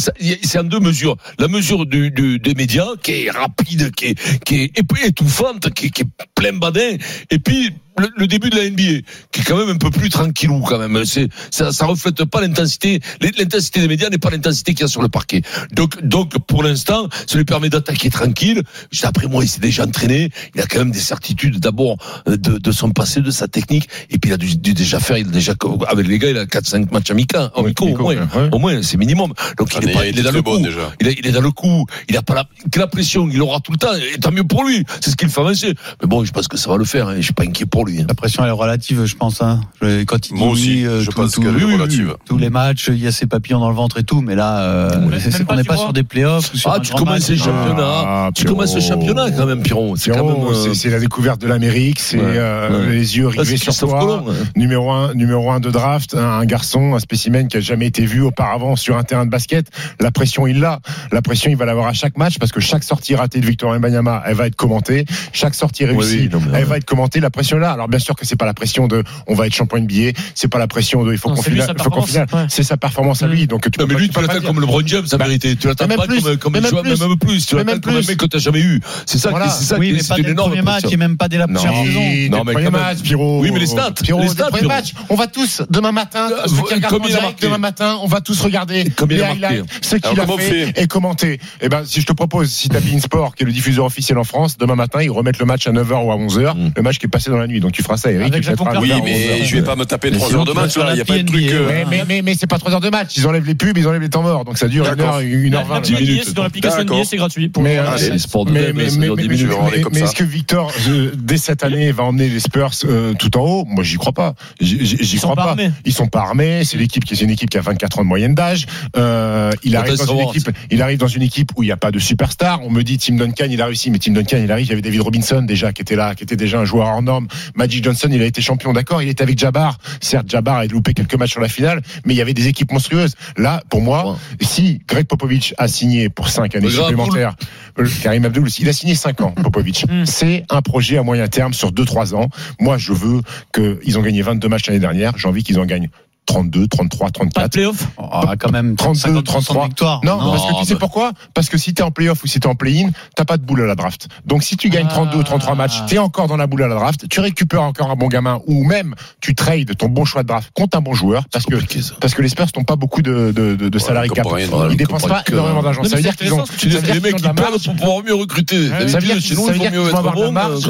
c'est 0.44 0.60
en 0.60 0.64
deux 0.64 0.80
mesures. 0.82 1.16
La 1.40 1.48
mesure 1.48 1.86
du, 1.86 2.12
du- 2.12 2.40
des 2.40 2.54
médias, 2.56 2.88
qui 3.02 3.26
est 3.26 3.32
rapide, 3.32 3.92
qui 3.96 4.06
est, 4.08 4.44
qui 4.44 4.56
est 4.56 4.72
étouffante, 5.06 5.74
qui, 5.74 5.88
est- 5.88 5.90
qui 5.92 6.02
est 6.04 6.08
plein 6.36 6.54
badin, 6.54 6.98
et 7.32 7.40
puis 7.40 7.72
le, 8.00 8.10
le 8.16 8.28
début 8.28 8.50
de 8.52 8.56
la 8.58 8.70
NBA, 8.70 9.02
qui 9.32 9.42
est 9.42 9.44
quand 9.44 9.58
même 9.58 9.70
un 9.70 9.78
peu 9.78 9.90
plus 9.90 10.10
tranquillou 10.10 10.60
quand 10.62 10.78
même. 10.78 11.04
C'est, 11.06 11.30
ça, 11.50 11.72
ça 11.72 11.86
reflète 11.88 12.24
pas 12.26 12.42
l'intensité. 12.42 13.00
L'intensité 13.22 13.80
des 13.80 13.88
médias 13.88 14.10
n'est 14.10 14.20
pas 14.20 14.30
l'intensité 14.30 14.74
qu'il 14.74 14.82
y 14.82 14.84
a 14.84 14.88
sur 14.88 15.02
le 15.02 15.10
parquet. 15.10 15.42
Donc, 15.72 16.04
donc 16.04 16.38
pour 16.46 16.62
l'instant, 16.62 17.08
ça 17.26 17.38
lui 17.40 17.46
permet 17.46 17.70
d'attaquer 17.70 18.12
tranquille. 18.12 18.62
D'après 19.02 19.28
moi, 19.28 19.44
il 19.44 19.48
s'est 19.48 19.62
déjà 19.62 19.84
entraîné. 19.84 20.30
Il 20.54 20.62
a 20.62 20.68
quand 20.68 20.78
même 20.80 20.92
des 20.92 21.00
certitudes 21.00 21.60
d'abord 21.60 21.98
euh, 22.28 22.38
de, 22.38 22.60
de 22.60 22.72
son 22.72 22.92
passé, 22.92 23.22
de 23.22 23.32
sa 23.32 23.47
sa 23.48 23.52
technique. 23.62 23.88
Et 24.10 24.18
puis 24.18 24.30
il 24.30 24.34
a 24.34 24.38
dû, 24.38 24.56
dû 24.58 24.74
déjà 24.74 25.00
faire, 25.00 25.18
il 25.18 25.28
a 25.28 25.32
déjà 25.32 25.54
avec 25.88 26.08
les 26.08 26.20
gars, 26.20 26.30
il 26.30 26.38
a 26.38 26.46
4-5 26.46 26.92
matchs 26.92 27.12
amicaux, 27.12 27.38
amicaux 27.56 27.86
au 27.88 27.98
moins, 27.98 28.16
ouais. 28.16 28.50
au 28.52 28.60
moins, 28.60 28.82
c'est 28.82 28.98
minimum. 28.98 29.34
Donc 29.58 29.70
il 29.74 29.80
Ah, 29.82 29.90
est, 29.90 29.94
pas, 29.94 30.00
mais 30.02 30.10
il 30.10 30.20
est 30.20 30.24
dans 30.24 30.32
le 30.32 30.42
bon, 30.42 30.58
coup. 30.58 30.64
déjà. 30.64 30.92
Il, 31.02 31.08
est- 31.08 31.16
il 31.20 31.28
est 31.28 31.32
dans 31.32 31.42
le 31.42 31.52
coup. 31.52 31.86
Il 32.10 32.18
a 32.18 32.22
pas 32.22 32.36
la, 32.36 32.46
que 32.72 32.80
la 32.80 32.88
pression, 32.88 33.28
il 33.32 33.42
aura 33.42 33.60
tout 33.60 33.72
le 33.72 33.78
temps. 33.78 33.94
Et 33.96 34.20
tant 34.20 34.32
mieux 34.32 34.44
pour 34.44 34.64
lui. 34.64 34.84
C'est 35.02 35.12
ce 35.12 35.16
qu'il 35.16 35.30
fait 35.30 35.42
avancer. 35.42 35.74
Mais 36.02 36.08
bon, 36.08 36.24
je 36.26 36.32
pense 36.32 36.48
que 36.48 36.58
ça 36.58 36.70
va 36.70 36.78
le 36.78 36.86
faire. 36.86 37.08
Hein. 37.10 37.16
Je 37.18 37.22
suis 37.22 37.34
pas 37.34 37.44
inquiet 37.44 37.66
pour 37.66 37.86
lui. 37.86 38.02
hein. 38.02 38.06
La 38.08 38.14
pression 38.16 38.44
elle 38.44 38.50
est 38.50 38.52
relative, 38.52 39.06
je 39.06 39.16
pense. 39.16 39.42
Hein. 39.42 39.62
Je- 39.82 40.04
Quand 40.04 40.30
il 40.30 40.36
Moi 40.36 40.50
aussi, 40.50 40.68
oui, 40.70 40.86
euh, 40.86 41.02
je 41.02 41.10
tout- 41.10 41.16
pense 41.16 41.32
tout- 41.34 41.42
qu'elle 41.42 41.52
est 41.52 41.56
oui, 41.56 41.64
oui, 41.64 41.74
oui. 41.74 41.74
relative. 41.76 42.16
Tous 42.26 42.38
les 42.38 42.50
matchs, 42.50 42.90
il 42.92 43.02
y 43.04 43.08
a 43.08 43.12
ses 43.12 43.26
papillons 43.26 43.60
dans 43.60 43.70
le 43.70 43.76
ventre 43.76 43.98
et 44.00 44.04
tout, 44.04 44.22
mais 44.22 44.36
là, 44.36 44.60
euh, 44.62 45.20
c'est- 45.20 45.46
qu'on 45.46 45.56
n'est 45.56 45.64
pas 45.64 45.78
sur 45.78 45.94
des 45.94 46.04
playoffs. 46.04 46.52
ou 46.54 46.58
sur 46.58 46.72
Ah, 46.72 46.80
tu 46.80 46.94
commences 46.94 47.30
le 47.30 47.36
championnat. 47.36 48.04
Ah, 48.06 48.30
tu 48.34 48.46
commences 48.46 48.76
le 48.76 48.82
championnat 48.82 49.32
quand 49.32 49.46
même, 49.46 49.62
Piron. 49.62 49.96
C'est 49.96 50.12
euh, 50.12 50.74
c'est- 50.74 50.90
la 50.90 51.00
découverte 51.00 51.42
de 51.42 51.48
l'Amérique, 51.48 52.00
c'est 52.00 52.18
euh, 52.20 52.90
les 52.90 53.18
yeux 53.18 53.28
rivés 53.38 53.58
sur 53.58 53.76
toi. 53.78 54.24
Hein. 54.28 54.34
Numéro 54.56 54.92
un, 54.92 55.14
numéro 55.14 55.52
un 55.52 55.60
de 55.60 55.70
draft, 55.70 56.16
un, 56.16 56.40
un 56.40 56.46
garçon, 56.46 56.96
un 56.96 57.00
spécimen 57.00 57.48
qui 57.48 57.58
a 57.58 57.60
jamais 57.60 57.88
été 57.88 58.06
vu 58.06 58.22
auparavant 58.22 58.76
sur 58.76 58.98
un 58.98 59.04
terrain 59.04 59.26
de 59.26 59.32
basket. 59.32 59.68
La 60.00 60.12
pression, 60.12 60.48
il 60.48 60.60
l'a. 60.60 60.80
La 61.12 61.22
pression, 61.22 61.50
il 61.52 61.58
va 61.58 61.66
l'avoir 61.66 61.88
à 61.88 61.94
chaque 61.94 62.18
match 62.18 62.38
parce 62.40 62.52
que 62.52 62.60
chaque 62.60 62.84
sortie 62.84 63.16
ratée 63.16 63.40
de 63.40 63.46
Victor 63.46 63.74
Mbanyama, 63.78 64.24
elle 64.26 64.36
va 64.36 64.48
être 64.48 64.56
commentée. 64.56 65.06
Chaque 65.34 65.56
sortie 65.56 65.86
réussie, 65.86 66.20
oui, 66.22 66.30
non, 66.32 66.42
mais, 66.52 66.60
elle 66.60 66.66
va 66.66 66.78
être 66.78 66.86
commentée. 66.86 67.20
La 67.20 67.30
pression 67.30 67.58
est 67.58 67.62
là. 67.62 67.72
Alors 67.72 67.88
bien 67.88 68.00
sûr 68.00 68.16
que 68.16 68.26
c'est 68.26 68.36
pas 68.36 68.46
la 68.46 68.54
pression 68.54 68.88
de, 68.88 69.04
on 69.28 69.36
va 69.36 69.48
être 69.48 69.54
champion 69.56 69.80
NBA. 69.80 70.18
C'est 70.36 70.48
pas 70.48 70.60
la 70.60 70.68
pression 70.68 71.04
de, 71.04 71.12
il 71.14 71.18
faut 71.18 71.30
qu'on 71.30 71.42
finale. 71.42 71.66
sa 71.68 71.74
il 71.74 71.84
faut 71.84 71.90
qu'on 71.90 72.02
performance. 72.06 72.10
finale. 72.10 72.28
Ouais. 72.34 72.46
C'est 72.50 72.64
sa 72.64 72.78
performance 72.78 73.24
à 73.24 73.28
lui. 73.28 73.48
Donc 73.48 73.70
tu 73.70 73.80
Non, 73.80 73.86
mais 73.88 73.94
pas- 73.94 74.00
lui, 74.00 74.10
tu 74.10 74.22
l'attends 74.22 74.42
comme 74.46 74.60
LeBron 74.62 74.82
James, 74.86 75.06
Bah, 75.12 75.18
vérité. 75.18 75.56
Tu 75.56 75.68
l'attends 75.68 75.88
pas 75.88 76.08
même 76.08 76.38
comme, 76.40 76.54
même 76.54 76.64
plus. 76.64 77.00
même 77.00 77.18
plus. 77.20 77.46
Tu 77.46 77.56
l'attends 77.56 77.80
comme 77.80 77.96
un 77.96 78.02
mec 78.02 78.18
que 78.18 78.26
t'as 78.26 78.38
jamais 78.40 78.62
eu. 78.62 78.82
C'est 79.06 79.18
ça, 79.18 79.32
c'est 79.50 79.64
ça, 79.66 79.78
Oui, 79.78 79.94
mais 79.94 80.00
c'est 80.02 80.10
pas 80.10 80.16
dès 80.22 80.30
le 80.30 80.36
premier 80.36 80.62
match 80.62 80.84
et 80.92 80.98
même 80.98 81.18
pas 81.18 81.28
dès 81.28 81.38
la 81.38 81.48
Non, 81.48 81.54
première 81.62 81.86
saison. 81.86 82.00
dès 82.00 82.30
Non, 82.30 82.38
le 82.40 82.44
mais 82.46 82.54
premier 82.54 82.66
quand 82.66 82.72
même. 82.72 82.82
match, 82.82 82.98
Pierrot. 83.28 83.42
Oui, 83.42 83.52
mais 83.52 83.60
les 83.60 83.66
stats, 83.68 83.92
Pierrot, 84.04 84.22
les 84.22 84.28
stats, 84.30 84.50
Pierrot. 84.52 84.68
match. 84.68 84.94
On 85.10 85.16
va 85.16 85.28
tous, 85.28 85.62
demain 85.70 85.92
matin, 85.92 86.30
Euh, 86.32 86.48
ceux 86.48 86.56
qui 86.68 86.74
regardent 86.76 86.94
combien 86.96 87.08
en 87.08 87.10
il 87.10 87.16
a 87.16 87.20
direct, 87.20 87.24
marqué 87.24 87.46
demain 87.46 87.58
matin, 87.58 87.98
on 88.02 88.08
va 88.08 88.22
tous 88.22 88.40
regarder 88.42 88.84
les 89.10 89.22
highlights, 89.22 89.66
ce 89.82 89.96
qu'il 89.98 90.20
a 90.20 90.26
fait 90.28 90.38
fait 90.74 90.82
et 90.82 90.88
commenter. 90.88 91.40
Eh 91.62 91.70
ben, 91.70 91.84
si 91.86 92.02
je 92.02 92.06
te 92.06 92.14
propose, 92.14 92.50
si 92.52 92.70
t'as 92.70 92.80
Sport, 93.00 93.36
qui 93.36 93.44
est 93.44 93.46
le 93.46 93.52
diffuseur 93.52 93.86
officiel 93.86 94.18
en 94.18 94.24
France, 94.24 94.58
demain 94.58 94.76
matin, 94.76 95.02
ils 95.04 95.12
remettent 95.12 95.40
le 95.40 95.46
match 95.46 95.68
à 95.68 95.72
9h 95.72 96.04
ou 96.06 96.12
à 96.12 96.16
11h, 96.16 96.56
Mm. 96.56 96.72
le 96.76 96.82
match 96.82 96.98
qui 97.00 97.06
est 97.06 97.10
passé 97.10 97.30
dans 97.30 97.38
la 97.38 97.48
nuit. 97.48 97.60
Donc 97.60 97.74
tu 97.74 97.84
feras 97.84 97.98
ça, 97.98 98.12
Eric. 98.12 98.34
Oui, 98.34 98.40
à 98.48 98.54
9h, 98.54 99.02
mais 99.04 99.42
11h. 99.42 99.46
je 99.46 99.56
vais 99.56 99.62
pas 99.64 99.76
me 99.76 99.86
taper 99.86 100.10
Mais 100.12 100.18
3 100.18 100.28
sinon, 100.30 100.40
heures 100.40 100.46
de 100.46 100.54
match 100.54 100.72
Il 100.76 100.98
y 100.98 101.02
a 101.02 101.06
pas 101.06 101.18
de 101.18 101.24
truc. 101.24 102.24
mais, 102.24 102.36
c'est 102.36 102.48
pas 102.48 102.58
3 102.58 102.74
heures 102.74 102.80
de 102.80 102.90
match. 102.90 103.14
Ils 103.18 103.28
enlèvent 103.28 103.46
les 103.46 103.56
pubs, 103.56 103.78
ils 103.78 103.88
enlèvent 103.88 104.02
les 104.02 104.10
temps 104.10 104.24
morts. 104.24 104.46
Donc 104.46 104.58
ça 104.58 104.68
dure 104.68 104.86
une 104.88 104.96
D'accord. 104.96 105.16
heure, 105.16 105.20
une 105.22 105.54
heure 105.54 105.66
vingt. 105.66 105.82
Dix 105.82 105.94
minutes, 105.94 106.24
c'est 106.26 106.34
dans 106.34 106.44
l'application. 106.44 106.82
NBA, 106.82 107.04
c'est 107.06 107.18
gratuit. 107.18 107.50
Pour 107.50 107.64
Mais, 107.64 107.76
le- 107.76 107.82
euh, 107.82 107.92
Allez, 107.92 108.10
les 108.10 108.18
sports 108.20 108.46
de 108.46 108.52
Mais, 108.52 108.62
web, 108.68 108.76
mais, 108.76 108.90
ça 108.90 108.98
mais, 109.00 109.06
dure 109.08 109.16
mais, 109.16 109.22
10 109.24 109.28
mais, 109.30 109.34
minutes. 109.36 109.40
je 109.40 109.48
vais 109.52 109.54
regarder 109.60 109.82
comme 109.82 109.94
mais 109.94 110.00
ça. 110.00 110.06
est-ce 110.06 110.16
que 110.16 110.24
Victor, 110.24 110.72
euh, 110.90 111.12
dès 111.16 111.38
cette 111.38 111.64
année, 111.64 111.92
va 111.92 112.04
emmener 112.04 112.30
les 112.30 112.40
Spurs 112.40 112.72
tout 113.18 113.36
en 113.38 113.42
haut 113.42 113.66
Moi, 113.66 113.84
j'y 113.84 113.98
crois 113.98 114.14
pas. 114.14 114.34
J'y 114.60 115.18
crois 115.18 115.36
pas 115.36 115.44
pas. 115.44 115.50
armés. 115.52 115.72
Ils 115.86 115.94
sont 115.94 116.08
pas 116.08 116.22
armés. 116.22 116.64
C'est 116.64 116.78
l'équipe 116.78 117.04
qui 117.04 117.16
c'est 117.16 117.26
une 117.26 117.32
équipe 117.32 117.50
qui 117.50 117.58
a 117.58 117.62
24 117.62 118.00
ans 118.00 118.02
de 118.04 118.08
moyenne 118.08 118.36
d'âge. 118.36 118.66
Euh, 118.96 119.52
il 119.64 119.76
arrive 119.76 119.98
dans 119.98 120.14
une 120.14 120.30
équipe. 120.30 120.50
Il 120.72 120.82
arrive 120.82 120.98
dans 120.98 121.08
une 121.08 121.22
équipe 121.22 121.52
où 121.56 121.64
il 121.64 121.68
n'y 121.68 121.72
a 121.72 121.78
pas 121.78 121.92
de 121.92 122.00
superstar. 122.00 122.62
On 122.64 122.70
me 122.70 122.84
dit 122.84 122.98
Tim 122.98 123.16
Duncan, 123.16 123.48
il 123.50 123.62
a 123.62 123.66
réussi, 123.66 123.92
mais 123.92 124.00
Tim 124.00 124.14
Duncan, 124.14 124.38
il 124.42 124.52
arrive. 124.52 124.68
Il 124.68 124.70
y 124.70 124.74
avait 124.74 124.82
David 124.82 125.02
Robinson 125.02 125.42
déjà 125.42 125.74
qui 125.74 125.82
était 125.82 125.96
là, 125.96 126.16
qui 126.16 126.24
était 126.24 126.36
déjà 126.36 126.60
un 126.60 126.66
joueur 126.66 126.88
hors 126.88 127.02
norme. 127.02 127.28
Magic 127.56 127.84
Johnson, 127.84 128.10
il 128.12 128.22
a 128.22 128.26
été 128.26 128.42
champion, 128.42 128.74
d'accord. 128.74 129.02
Il 129.02 129.10
était 129.10 129.24
avec 129.24 129.38
Jabbar. 129.38 129.78
Certes, 130.02 130.30
Jabbar 130.30 130.58
a 130.58 130.66
loupé 130.66 130.94
quelques 130.94 131.16
matchs 131.16 131.32
sur 131.32 131.42
la 131.42 131.50
finale, 131.50 131.82
mais 132.06 132.14
il 132.14 132.18
y 132.18 132.22
avait 132.22 132.34
des 132.34 132.48
équipes 132.48 132.72
monstrueuses. 132.72 133.16
Là, 133.38 133.62
pour 133.70 133.82
moi, 133.82 134.18
si 134.42 134.82
Greg 134.88 135.06
Popovich 135.08 135.54
a 135.58 135.68
signé 135.68 136.10
pour 136.10 136.30
5 136.30 136.56
années 136.56 136.70
supplémentaires, 136.70 137.36
euh, 137.80 137.88
Karim 138.02 138.26
Abdul, 138.26 138.48
il 138.60 138.70
a 138.70 138.74
signé 138.74 138.96
5 138.96 139.22
ans, 139.22 139.32
Popovic. 139.44 139.86
Mm. 139.90 140.06
C'est 140.06 140.46
un 140.50 140.62
projet 140.62 140.98
à 140.98 141.04
moyen 141.04 141.28
terme 141.28 141.54
sur 141.54 141.72
2-3 141.72 142.16
ans. 142.16 142.30
Moi, 142.60 142.78
je 142.78 142.94
veux 142.94 143.07
qu'ils 143.54 143.98
ont 143.98 144.02
gagné 144.02 144.22
22 144.22 144.48
matchs 144.48 144.68
l'année 144.68 144.80
dernière. 144.80 145.18
J'ai 145.18 145.28
envie 145.28 145.44
qu'ils 145.44 145.60
en 145.60 145.66
gagnent 145.66 145.90
32, 146.28 146.68
33, 146.68 147.06
Pas 147.08 147.10
de 147.10 147.14
34. 147.14 147.52
playoff? 147.52 147.88
Ah, 147.98 148.34
quand 148.38 148.52
même 148.52 148.76
32, 148.76 149.22
50% 149.22 149.24
33. 149.24 149.64
de 149.64 149.68
victoire. 149.70 150.02
Non, 150.04 150.22
Non, 150.22 150.32
parce 150.32 150.46
que 150.52 150.60
tu 150.60 150.66
sais 150.66 150.74
bah- 150.74 150.80
pourquoi? 150.82 151.12
Parce 151.34 151.50
que 151.50 151.58
si 151.58 151.74
t'es 151.74 151.82
en 151.84 151.90
playoff 151.92 152.24
ou 152.24 152.28
si 152.28 152.40
t'es 152.40 152.48
en 152.48 152.54
play-in, 152.56 152.90
t'as 153.16 153.26
pas 153.26 153.38
de 153.38 153.44
boule 153.44 153.62
à 153.62 153.66
la 153.66 153.76
draft. 153.76 154.08
Donc 154.26 154.44
si 154.44 154.58
tu 154.58 154.70
gagnes 154.70 154.88
Ah. 154.90 154.94
32 154.94 155.18
ou 155.20 155.24
33 155.24 155.56
matchs, 155.56 155.82
t'es 155.88 155.98
encore 155.98 156.28
dans 156.28 156.38
la 156.38 156.46
boule 156.46 156.64
à 156.64 156.68
la 156.68 156.76
draft, 156.76 157.08
tu 157.10 157.20
récupères 157.22 157.64
encore 157.64 157.90
un 157.90 157.96
bon 157.96 158.08
gamin 158.08 158.42
ou 158.46 158.64
même 158.64 158.94
tu 159.22 159.34
trades 159.36 159.76
ton 159.78 159.88
bon 159.90 160.06
choix 160.06 160.24
de 160.24 160.28
draft 160.28 160.52
contre 160.54 160.78
un 160.78 160.82
bon 160.82 160.94
joueur 160.94 161.24
parce 161.32 161.46
que 161.46 161.58
ça. 161.82 161.96
parce 162.00 162.14
que 162.14 162.22
les 162.22 162.30
Spurs 162.30 162.48
n'ont 162.58 162.64
pas 162.66 162.76
beaucoup 162.76 163.02
de, 163.02 163.32
de, 163.34 163.56
de, 163.56 163.70
de 163.70 163.80
salariés 163.80 164.10
cap. 164.10 164.28
Ils 164.70 164.78
dépensent 164.78 165.08
pas 165.08 165.24
que- 165.24 165.32
énormément 165.34 165.64
d'argent. 165.64 165.84
Ça 165.86 165.96
veut 165.96 166.02
dire 166.02 166.16
qu'ils 166.16 166.34
ont, 166.34 166.44
les 166.64 167.00
mecs 167.00 167.16
qui 167.16 167.22
perdent 167.24 167.40
marge. 167.40 167.64
pour 167.66 167.76
pouvoir 167.76 168.04
mieux 168.04 168.14
recruter. 168.16 168.68
Ça 168.90 169.00
veut 169.00 169.08
dire 169.08 169.18
qu'ils 169.18 169.36
vont 169.38 169.48
avoir 169.48 170.14
de 170.16 170.22
la 170.22 170.32
marge. 170.32 170.68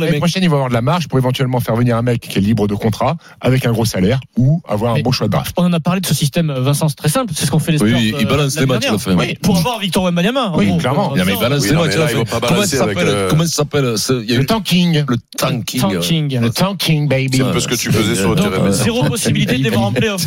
L'année 0.00 0.18
prochaine, 0.18 0.42
ils 0.44 0.48
vont 0.48 0.54
avoir 0.56 0.68
de 0.68 0.74
la 0.74 0.82
marge 0.82 1.08
pour 1.08 1.18
éventuellement 1.18 1.60
faire 1.60 1.74
venir 1.74 1.96
un 1.96 2.02
mec 2.02 2.20
qui 2.20 2.38
est 2.38 2.42
libre 2.42 2.68
de 2.68 2.74
contrat 2.74 3.16
avec 3.40 3.66
un 3.66 3.72
gros 3.72 3.84
salaire 3.84 4.20
ou 4.36 4.62
avoir 4.68 4.83
un 4.92 4.94
Mais- 4.94 5.02
bon 5.02 5.12
choix 5.12 5.26
de 5.26 5.32
draft. 5.32 5.54
On 5.56 5.64
en 5.64 5.72
a 5.72 5.80
parlé 5.80 6.00
de 6.00 6.06
ce 6.06 6.14
système, 6.14 6.50
euh, 6.50 6.60
Vincent, 6.60 6.88
c'est 6.88 6.94
très 6.96 7.08
simple. 7.08 7.32
C'est 7.36 7.46
ce 7.46 7.50
qu'on 7.50 7.58
fait 7.58 7.72
les. 7.72 7.82
Oui, 7.82 8.14
il 8.18 8.26
euh, 8.26 8.28
balance 8.28 8.58
les 8.58 8.66
matchs 8.66 8.74
la 8.84 8.90
dernière. 8.90 9.00
fin. 9.00 9.14
Oui, 9.16 9.34
Pour 9.42 9.56
avoir 9.58 9.78
Victor 9.78 10.04
Wembanyama. 10.04 10.48
en 10.50 10.58
Oui, 10.58 10.66
gros. 10.68 10.76
clairement. 10.78 11.12
En 11.12 11.16
Non, 11.16 11.24
mais 11.24 11.32
il 11.32 11.38
balance 11.38 11.66
les 11.66 11.72
matchs. 11.72 11.94
Comment 12.30 12.40
balancer 12.40 12.76
ça 12.76 12.84
avec 12.84 12.98
s'appelle 12.98 13.14
le- 13.14 14.24
il 14.26 14.34
a 14.34 14.38
Le 14.38 14.46
tanking. 14.46 15.04
Le 15.08 15.16
tanking. 15.36 16.40
Le 16.40 16.50
tanking, 16.50 17.08
baby. 17.08 17.36
C'est 17.38 17.42
un 17.42 17.50
peu 17.52 17.60
ce 17.60 17.68
que 17.68 17.74
tu 17.74 17.90
faisais 17.92 18.14
sur 18.14 18.30
le 18.30 18.36
terrain. 18.36 18.70
Zéro 18.70 19.04
possibilité 19.04 19.58
de 19.58 19.62
les 19.64 19.70
voir 19.70 19.84
en 19.84 19.92
playoff. 19.92 20.24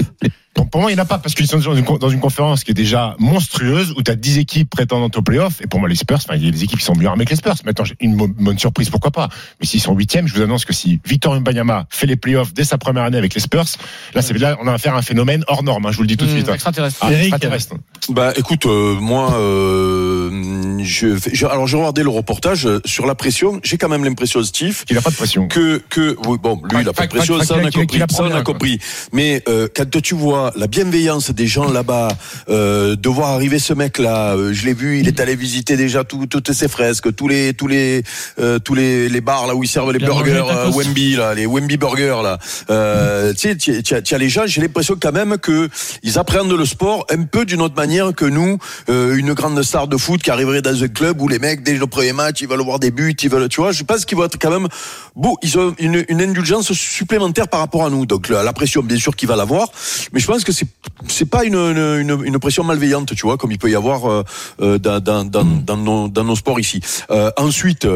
Pour 0.72 0.82
moi, 0.82 0.92
il 0.92 0.96
n'y 0.96 1.00
en 1.00 1.04
a 1.04 1.08
pas 1.08 1.18
parce 1.18 1.34
qu'ils 1.36 1.48
sont 1.48 1.60
dans 1.60 1.76
une, 1.76 1.86
dans 2.00 2.10
une 2.10 2.20
conférence 2.20 2.64
qui 2.64 2.72
est 2.72 2.74
déjà 2.74 3.16
monstrueuse 3.20 3.94
où 3.98 4.02
tu 4.04 4.12
as 4.12 4.16
10 4.16 4.38
équipes 4.40 4.70
prétendantes 4.70 5.18
au 5.18 5.22
playoff. 5.22 5.62
Et 5.62 5.68
pour 5.68 5.80
moi, 5.80 5.90
les 5.90 5.96
Spurs, 5.96 6.18
enfin, 6.18 6.36
il 6.36 6.46
y 6.46 6.48
a 6.48 6.52
des 6.52 6.64
équipes 6.64 6.80
qui 6.80 6.86
sont 6.86 6.96
mieux 6.96 7.08
armées 7.08 7.26
que 7.26 7.32
les 7.32 7.36
Spurs. 7.36 7.56
Maintenant, 7.66 7.86
j'ai 7.86 7.96
une 8.00 8.16
bonne 8.16 8.60
surprise, 8.60 8.90
pourquoi 8.90 9.12
pas. 9.12 9.30
Mais 9.60 9.66
s'ils 9.68 9.82
sont 9.82 9.94
huitièmes, 9.96 10.28
je 10.28 10.34
vous 10.34 10.42
annonce 10.42 10.66
que 10.66 10.74
si 10.74 11.00
Victor 11.06 11.40
Mbanyama 11.40 11.86
fait 11.90 12.08
les 12.08 12.16
playoffs 12.16 12.54
dès 12.54 12.64
sa 12.64 12.78
première 12.78 13.04
année 13.04 13.18
avec 13.18 13.34
les 13.34 13.42
Spurs, 13.42 13.66
là, 14.14 14.22
c'est 14.22 14.38
là, 14.38 14.58
on 14.62 14.68
a 14.68 14.74
affaire 14.74 14.94
à 14.96 14.98
un 14.98 15.02
phénomène 15.02 15.44
hors 15.48 15.64
norme. 15.64 15.86
hein, 15.86 15.92
je 15.92 15.98
vous 15.98 16.04
le 16.04 16.08
dis 16.08 16.18
tout 16.18 16.26
de 16.26 16.32
Mmh, 16.32 16.36
suite. 16.36 16.50
hein. 16.50 16.54
Extraterrestre. 16.54 16.98
Ah, 17.02 17.12
extraterrestre. 17.14 17.76
Bah 18.10 18.34
écoute, 18.38 18.66
euh, 18.66 18.96
moi, 19.00 19.34
euh, 19.34 20.80
je, 20.84 21.16
fais- 21.18 21.32
je- 21.34 21.46
alors 21.46 21.68
j'ai 21.68 21.78
regardé 21.78 22.04
le 22.04 22.10
reportage 22.10 22.66
euh, 22.66 22.80
sur 22.86 23.06
la 23.06 23.16
pression. 23.16 23.60
J'ai 23.64 23.78
quand 23.78 23.90
même 23.90 24.04
l'impression, 24.04 24.44
Steve, 24.44 24.84
Il 24.90 24.96
n'a 24.96 25.02
pas 25.02 25.10
de 25.10 25.16
pression. 25.16 25.48
que 25.48 25.82
que 25.90 26.16
oui, 26.28 26.38
bon, 26.42 26.62
lui 26.72 26.82
il 26.82 26.88
a 26.90 26.94
pas 26.94 27.06
de 27.08 27.10
pression, 27.12 27.42
ça 27.42 27.56
on 27.56 27.60
a 27.60 27.62
qu'il- 27.72 27.82
compris, 27.82 27.88
qu'il 28.00 28.00
ça 28.16 28.24
on 28.24 28.28
bien, 28.28 28.36
a 28.38 28.42
quoi. 28.44 28.54
compris. 28.54 28.80
Mais 29.14 29.44
euh, 29.48 29.68
quand 29.76 30.02
tu 30.02 30.16
vois 30.16 30.52
la 30.56 30.67
bienveillance 30.68 31.32
des 31.32 31.48
gens 31.48 31.70
là-bas, 31.72 32.10
euh, 32.50 32.96
de 32.96 33.10
voir 33.10 33.30
arriver 33.30 33.60
ce 33.60 33.74
mec-là, 33.74 34.36
euh, 34.36 34.54
je 34.54 34.66
l'ai 34.66 34.74
vu, 34.74 35.00
il 35.00 35.08
est 35.08 35.20
allé 35.20 35.36
visiter 35.36 35.78
déjà 35.78 36.04
tout- 36.04 36.26
toutes 36.28 36.52
ces 36.54 36.68
fresques, 36.68 37.16
tous 37.16 37.28
les 37.28 37.54
tous 37.54 37.68
les 37.68 38.04
euh, 38.40 38.60
tous 38.60 38.76
les, 38.76 39.10
les 39.10 39.22
bars 39.22 39.48
là 39.48 39.56
où 39.56 39.64
ils 39.64 39.68
servent 39.70 39.92
les 39.92 40.00
burgers, 40.00 40.44
euh, 40.50 40.72
Wemby 40.72 41.16
là, 41.16 41.34
les 41.34 41.46
Wemby 41.46 41.78
burgers 41.78 42.22
là. 42.24 42.38
Euh, 42.70 43.34
tu 43.34 43.58
sais, 43.60 43.82
tu 43.82 44.14
as, 44.14 44.18
les 44.18 44.30
gens, 44.30 44.44
j'ai 44.46 44.62
l'impression 44.62 44.96
quand 45.02 45.12
même 45.12 45.38
que 45.38 45.70
ils 46.04 46.18
appréhendent 46.20 46.52
le 46.58 46.66
sport 46.66 47.06
un 47.10 47.24
peu 47.24 47.46
d'une 47.46 47.62
autre 47.62 47.76
manière 47.76 48.14
que 48.14 48.26
nous, 48.26 48.58
euh, 48.90 49.16
une 49.16 49.34
grande 49.34 49.62
star 49.64 49.88
de 49.88 49.98
foot 49.98 50.22
qui 50.22 50.32
arriverait 50.32 50.62
dans 50.62 50.84
un 50.84 50.88
club 50.88 51.22
où 51.22 51.28
les 51.28 51.40
mecs 51.40 51.64
dès 51.64 51.74
le 51.76 51.88
premier 51.88 52.14
match 52.14 52.42
ils 52.42 52.48
veulent 52.48 52.62
voir 52.62 52.80
des 52.80 52.92
buts, 52.92 53.16
ils 53.22 53.30
veulent, 53.30 53.50
tu 53.50 53.62
vois, 53.62 53.72
je 53.72 53.84
pense 53.84 54.06
qu'ils 54.06 54.18
vont 54.18 54.26
être 54.26 54.38
quand 54.40 54.52
même 54.52 54.68
beau, 55.16 55.38
ils 55.42 55.58
ont 55.58 55.74
une, 55.80 56.04
une 56.10 56.22
indulgence 56.22 56.72
supplémentaire 56.74 57.48
par 57.48 57.60
rapport 57.62 57.86
à 57.86 57.90
nous. 57.90 58.06
Donc 58.06 58.30
la, 58.30 58.44
la 58.44 58.54
pression, 58.54 58.82
bien 58.84 58.98
sûr, 58.98 59.16
qu'il 59.16 59.28
va 59.28 59.36
l'avoir, 59.36 59.70
mais 60.14 60.20
je 60.20 60.28
pense 60.28 60.44
que 60.48 60.54
c'est 60.54 60.68
c'est 61.10 61.30
pas 61.30 61.44
une, 61.44 61.56
une, 61.56 62.40
pression 62.40 62.64
malveillante, 62.64 63.14
tu 63.14 63.24
vois, 63.24 63.38
comme 63.38 63.52
il 63.52 63.60
peut 63.60 63.70
y 63.70 63.76
avoir 63.76 64.10
euh, 64.10 64.24
euh, 64.62 64.80
dans, 64.80 65.00
dans, 65.00 65.24
dans, 65.26 65.44
dans, 65.44 65.78
nos, 65.78 66.08
dans 66.08 66.24
nos 66.24 66.36
sports 66.36 66.60
ici. 66.60 66.82
Euh, 67.12 67.30
ensuite. 67.38 67.88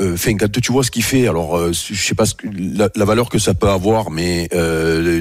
Enfin, 0.00 0.36
quand 0.36 0.60
tu 0.60 0.70
vois 0.70 0.84
ce 0.84 0.92
qu'il 0.92 1.02
fait, 1.02 1.26
alors 1.26 1.58
je 1.72 1.94
sais 2.00 2.14
pas 2.14 2.24
ce 2.24 2.32
que, 2.32 2.46
la, 2.46 2.88
la 2.94 3.04
valeur 3.04 3.28
que 3.28 3.40
ça 3.40 3.52
peut 3.52 3.68
avoir, 3.68 4.12
mais 4.12 4.48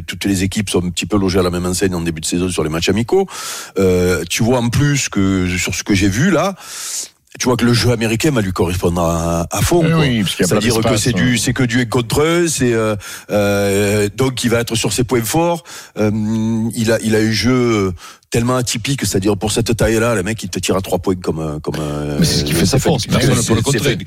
toutes 0.05 0.25
les 0.25 0.43
équipes 0.43 0.69
sont 0.69 0.85
un 0.85 0.91
petit 0.91 1.07
peu 1.07 1.17
logées 1.17 1.39
à 1.39 1.41
la 1.41 1.49
même 1.49 1.65
enseigne 1.65 1.95
en 1.95 2.01
début 2.01 2.21
de 2.21 2.27
saison 2.27 2.47
sur 2.47 2.63
les 2.63 2.69
matchs 2.69 2.89
amicaux. 2.89 3.25
Tu 4.29 4.43
vois 4.43 4.59
en 4.59 4.69
plus 4.69 5.09
que 5.09 5.47
sur 5.57 5.73
ce 5.73 5.83
que 5.83 5.95
j'ai 5.95 6.09
vu 6.09 6.29
là, 6.29 6.53
tu 7.37 7.45
vois 7.45 7.57
que 7.57 7.65
le 7.65 7.73
jeu 7.73 7.91
américain 7.91 8.31
va 8.31 8.41
lui 8.41 8.51
correspondre 8.51 9.01
à, 9.01 9.47
à 9.51 9.61
fond. 9.61 9.83
Oui, 9.83 9.91
quoi. 9.91 9.99
oui, 9.99 10.21
parce 10.23 10.35
qu'il 10.35 10.45
y 10.45 10.45
a 10.45 10.51
plein 10.51 10.61
C'est-à-dire 10.61 10.91
que 10.91 10.97
c'est 10.97 11.15
hein. 11.15 11.23
du, 11.23 11.37
c'est 11.37 11.53
que 11.53 11.63
du 11.63 11.87
contre 11.87 12.21
eux, 12.21 12.47
c'est 12.47 12.73
euh, 12.73 12.95
euh, 13.31 14.09
donc 14.15 14.43
il 14.43 14.49
va 14.49 14.59
être 14.59 14.75
sur 14.75 14.93
ses 14.93 15.03
points 15.03 15.23
forts. 15.23 15.63
Euh, 15.97 16.11
il 16.75 16.91
a, 16.91 16.99
il 17.01 17.15
a 17.15 17.19
un 17.19 17.31
jeu 17.31 17.93
tellement 18.29 18.55
atypique, 18.57 19.05
c'est-à-dire 19.05 19.37
pour 19.37 19.51
cette 19.51 19.75
taille-là, 19.75 20.15
le 20.15 20.23
mec 20.23 20.41
il 20.43 20.49
te 20.49 20.59
tire 20.59 20.75
à 20.75 20.81
trois 20.81 20.99
points 20.99 21.15
comme 21.15 21.39
euh, 21.39 21.59
comme. 21.59 21.75
euh, 21.79 22.17
Mais 22.19 22.25
c'est 22.25 22.39
ce 22.39 22.43
qui 22.43 22.53
fait 22.53 22.65
sa 22.65 22.77
force, 22.79 23.07
personne 23.07 23.35
ne 23.37 23.41
peut 23.41 23.55
le 23.55 23.61
contrer. 23.61 23.97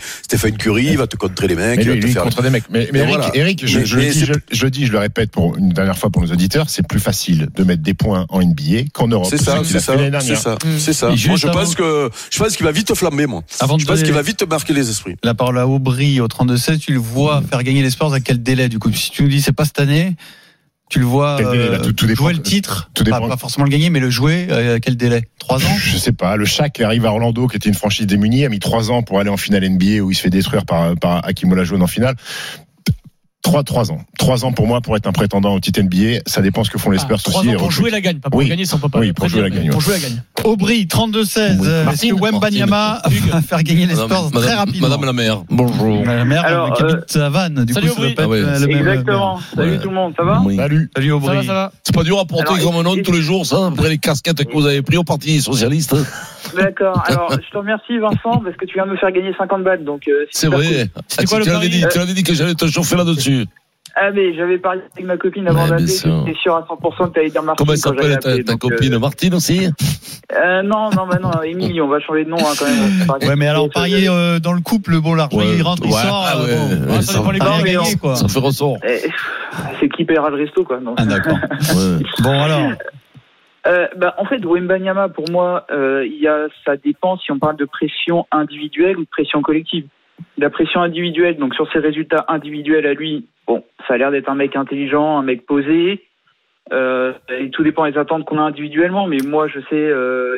Curry, 0.59 0.87
il 0.91 0.99
va 0.99 1.07
te 1.07 1.17
contrer 1.17 1.49
les 1.49 1.55
mecs, 1.55 1.79
Mais 1.79 1.85
il 1.85 1.89
va 1.89 1.97
te 1.97 2.01
lui, 2.01 2.13
faire. 2.13 2.23
contre 2.23 2.43
des 2.43 2.51
mecs. 2.51 2.65
Mais, 2.71 2.89
mais 2.93 2.99
Eric, 3.01 3.09
voilà. 3.17 3.31
Eric, 3.35 3.67
je, 3.67 3.79
Mais- 3.79 3.87
je 3.87 3.99
dis, 3.99 4.25
je, 4.51 4.65
le 4.65 4.71
dis, 4.71 4.87
je 4.87 4.93
le 4.93 4.99
répète 4.99 5.31
pour 5.31 5.57
une 5.57 5.71
dernière 5.71 5.97
fois 5.97 6.11
pour 6.11 6.23
nos 6.23 6.29
auditeurs, 6.31 6.69
c'est 6.69 6.87
plus 6.87 7.01
facile 7.01 7.49
de 7.55 7.65
mettre 7.65 7.83
des 7.83 7.95
points 7.95 8.27
en 8.29 8.41
NBA 8.43 8.91
qu'en 8.93 9.09
Europe. 9.09 9.27
C'est 9.31 9.39
ça, 9.39 9.61
c'est 9.65 9.81
ça, 9.81 9.95
c'est 10.21 10.37
ça, 10.37 10.57
c'est 10.79 10.93
ça. 10.93 11.07
Moi, 11.09 11.37
je 11.37 11.47
pense 11.47 11.75
que 11.75 12.11
je 12.31 12.39
pense 12.39 12.57
qu'il 12.57 12.67
va 12.67 12.73
vite 12.73 12.95
flamber, 12.95 13.27
moi. 13.27 13.43
Avant 13.61 13.79
Je 13.79 13.87
pense 13.87 14.03
qu'il 14.03 14.13
va 14.13 14.23
vite 14.23 14.43
marquer 14.49 14.73
les 14.75 14.91
esprits. 14.91 15.17
la 15.23 15.35
parole 15.35 15.59
à 15.59 15.67
Aubry 15.67 16.21
au 16.21 16.27
32-16, 16.29 16.79
tu 16.79 16.93
le 16.93 16.99
vois 16.99 17.43
faire 17.49 17.63
gagner 17.63 17.83
les 17.83 17.91
Spurs 17.91 18.13
à 18.13 18.21
quel 18.21 18.43
délai 18.43 18.69
du 18.69 18.79
coup 18.79 18.93
Si 18.93 19.11
tu 19.11 19.23
nous 19.23 19.29
dis 19.29 19.41
c'est 19.41 19.53
pas 19.53 19.65
cette 19.65 19.81
année, 19.81 20.15
tu 20.91 20.99
le 20.99 21.07
vois 21.07 21.37
délai, 21.37 21.71
là, 21.71 21.79
tout- 21.79 21.93
tout 21.93 22.07
dépend- 22.07 22.25
jouer 22.25 22.33
le 22.35 22.43
titre, 22.43 22.91
tout 22.95 23.05
pas, 23.05 23.37
forcément 23.39 23.65
le 23.65 23.71
gagner, 23.71 23.89
mais 23.91 24.01
le 24.01 24.11
jouer 24.11 24.49
euh, 24.51 24.77
à 24.77 24.81
quel 24.81 24.97
délai? 24.97 25.23
Trois 25.39 25.57
ans? 25.65 25.77
Je 25.79 25.97
sais 25.97 26.13
pas. 26.13 26.37
Le 26.37 26.45
Shaq 26.45 26.81
arrive 26.81 27.07
à 27.07 27.11
Orlando, 27.13 27.47
qui 27.47 27.57
était 27.57 27.69
une 27.69 27.75
franchise 27.75 28.07
démunie, 28.07 28.45
a 28.45 28.49
mis 28.49 28.59
trois 28.59 28.91
ans 28.91 29.03
pour 29.03 29.19
aller 29.21 29.31
en 29.31 29.37
finale 29.39 29.65
NBA 29.65 30.03
où 30.03 30.11
il 30.11 30.15
se 30.15 30.21
fait 30.21 30.31
détruire 30.31 30.67
par, 30.67 30.97
par 30.97 31.25
Hakim 31.27 31.51
Olajuwon 31.53 31.81
en 31.81 31.87
finale. 31.87 32.17
3 33.43 33.65
3 33.65 33.93
ans. 33.93 34.01
3 34.19 34.45
ans 34.45 34.53
pour 34.53 34.67
moi 34.67 34.81
pour 34.81 34.97
être 34.97 35.07
un 35.07 35.13
prétendant 35.13 35.55
au 35.55 35.61
titre 35.61 35.81
NBA, 35.81 36.21
ça 36.27 36.43
dépend 36.43 36.63
ce 36.63 36.71
que 36.71 36.79
font 36.79 36.91
les 36.91 36.99
ah, 36.99 37.03
Spurs 37.03 37.19
ah. 37.27 37.39
Ans 37.39 37.59
pour 37.59 37.71
jouer 37.71 37.91
la 37.91 38.01
gagne, 38.01 38.19
pas 38.19 38.29
pour 38.29 38.41
oui. 38.41 38.49
gagner 38.49 38.67
sans 38.67 38.79
papa. 38.79 38.99
Oui, 38.99 39.13
pour 39.13 39.29
jouer 39.29 39.43
la 39.43 39.51
gagne. 39.51 39.71
Pour 39.71 39.81
jouer 39.81 39.95
la 39.95 40.01
gagne. 40.01 40.23
Aubry 40.45 40.87
32 40.87 41.25
16, 41.25 41.69
est-ce 41.93 42.07
que 42.07 42.21
Wembanyama 42.21 43.03
va 43.31 43.43
faire 43.43 43.63
gagner 43.63 43.87
les 43.87 43.95
Spurs 43.95 44.31
très 44.33 44.55
rapidement 44.55 44.89
Madame 44.89 45.05
la 45.05 45.13
maire. 45.13 45.43
Bonjour. 45.49 46.01
Madame 46.01 46.17
la 46.17 46.25
maire 46.25 46.45
Alors, 46.45 46.67
euh, 46.67 46.75
qui 46.75 46.83
habite 46.83 47.17
à 47.17 47.29
Vannes 47.31 47.65
du 47.65 47.75
coup 47.75 47.81
ah 47.83 48.23
euh, 48.23 48.67
Exactement. 48.67 49.41
Salut 49.55 49.79
tout 49.79 49.89
le 49.89 49.95
monde, 49.95 50.15
ça 50.17 50.25
va 50.25 50.43
Salut. 50.57 50.91
Salut 50.95 51.13
Aubry. 51.13 51.49
C'est 51.83 51.95
pas 51.95 52.05
dur 52.05 52.19
à 52.19 52.27
porter 52.27 52.63
comme 52.63 52.77
un 52.77 52.87
homme 52.91 53.03
tous 53.03 53.13
les 53.13 53.23
jours 53.23 53.47
ça 53.47 53.57
hein, 53.57 53.73
après 53.73 53.89
les 53.89 53.99
casquettes 53.99 54.45
que 54.45 54.53
vous 54.53 54.67
avez 54.67 54.83
pris 54.83 54.99
au 54.99 55.05
Parti 55.05 55.41
socialiste. 55.41 55.97
D'accord. 56.55 57.03
Alors, 57.07 57.33
je 57.33 57.51
te 57.51 57.57
remercie 57.57 57.99
Vincent 57.99 58.41
parce 58.43 58.57
que 58.57 58.65
tu 58.67 58.75
viens 58.75 58.87
de 58.87 58.93
me 58.93 58.97
faire 58.97 59.13
gagner 59.13 59.33
50 59.37 59.63
balles 59.63 59.85
donc 59.85 60.09
C'est 60.31 60.49
vrai. 60.49 60.89
Ah, 60.97 61.25
tu 61.25 61.49
l'avais 61.49 62.15
dit 62.15 62.23
que 62.23 62.35
j'allais 62.35 62.55
te 62.55 62.67
chauffer 62.67 62.97
là-dessus. 62.97 63.30
Ah, 63.97 64.11
mais 64.13 64.35
j'avais 64.35 64.59
parlé 64.59 64.83
avec 64.93 65.05
ma 65.05 65.17
copine 65.17 65.49
avant 65.49 65.69
Ouais, 65.69 65.77
bien 65.77 65.87
sûr. 65.87 66.25
j'étais 66.25 66.39
sûr 66.39 66.55
à 66.55 66.63
100% 66.63 67.09
que 67.09 67.15
t'allais 67.15 67.31
dire 67.31 67.43
Martine. 67.43 67.67
Comment 67.67 67.77
s'appelle 67.77 68.19
ta, 68.19 68.43
ta 68.43 68.57
copine 68.57 68.95
euh, 68.95 68.99
Martine 68.99 69.35
aussi? 69.35 69.69
Euh, 70.33 70.63
non, 70.63 70.91
non, 70.91 71.07
bah 71.07 71.19
non, 71.21 71.43
Émilie, 71.43 71.81
on 71.81 71.89
va 71.89 71.99
changer 72.01 72.25
de 72.25 72.31
nom 72.31 72.37
hein, 72.39 72.53
quand 72.59 72.67
même. 72.67 73.29
Ouais, 73.29 73.37
mais 73.37 73.49
alors 73.49 73.69
parier 73.69 74.09
euh, 74.09 74.39
dans 74.39 74.53
le 74.53 74.61
couple, 74.61 75.01
bon, 75.01 75.15
l'argent 75.15 75.39
Ouais, 75.39 75.57
il 75.57 75.63
rentre, 75.63 75.83
il 75.85 75.93
sort. 75.93 76.25
Ah, 76.25 77.03
ça 77.03 77.19
dépend 77.19 77.59
les 77.63 77.97
quoi. 77.97 78.15
Ça 78.15 78.29
fait 78.29 78.39
ressort. 78.39 78.79
Eh, 78.85 79.11
c'est 79.81 79.89
qui 79.89 80.05
paiera 80.05 80.31
le 80.31 80.37
resto, 80.37 80.65
quoi. 80.65 80.79
Ah, 80.97 81.05
d'accord. 81.05 81.39
Bon, 82.23 82.41
alors, 82.41 82.73
bah, 83.97 84.15
en 84.19 84.25
fait, 84.25 84.45
Wembanyama, 84.45 85.09
pour 85.09 85.29
moi, 85.31 85.67
il 85.71 86.19
y 86.21 86.29
a, 86.29 86.47
ça 86.65 86.77
dépend 86.77 87.19
si 87.19 87.33
on 87.33 87.39
parle 87.41 87.57
de 87.57 87.65
pression 87.65 88.27
individuelle 88.31 88.97
ou 88.99 89.03
de 89.05 89.11
pression 89.11 89.43
collective 89.43 89.87
la 90.39 90.51
pression 90.51 90.81
individuelle, 90.81 91.37
donc 91.37 91.55
sur 91.55 91.71
ses 91.73 91.79
résultats 91.79 92.25
individuels 92.29 92.87
à 92.87 92.95
lui, 92.95 93.27
bon, 93.47 93.65
ça 93.87 93.95
a 93.95 93.97
l'air 93.99 94.11
d'être 94.11 94.29
un 94.29 94.35
mec 94.35 94.57
intelligent, 94.57 95.19
un 95.19 95.23
mec 95.23 95.47
posé. 95.47 96.03
Euh, 96.73 97.13
et 97.29 97.51
tout 97.51 97.65
dépend 97.65 97.91
des 97.91 97.99
attentes 97.99 98.25
qu'on 98.25 98.39
a 98.39 98.43
individuellement, 98.43 99.09
mais 99.09 99.17
moi 99.27 99.49
je 99.49 99.59
sais 99.61 99.67
euh, 99.73 100.37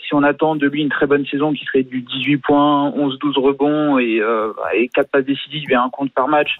si 0.00 0.14
on 0.14 0.22
attend 0.22 0.56
de 0.56 0.66
lui 0.66 0.80
une 0.80 0.88
très 0.88 1.06
bonne 1.06 1.26
saison 1.26 1.52
qui 1.52 1.64
serait 1.66 1.82
du 1.82 2.00
18 2.00 2.38
points, 2.38 2.90
11-12 2.90 3.38
rebonds 3.38 3.98
et, 3.98 4.20
euh, 4.20 4.52
et 4.74 4.88
4 4.88 5.10
passes 5.10 5.24
décisives 5.24 5.70
et 5.70 5.74
un 5.74 5.90
compte 5.90 6.12
par 6.12 6.28
match. 6.28 6.56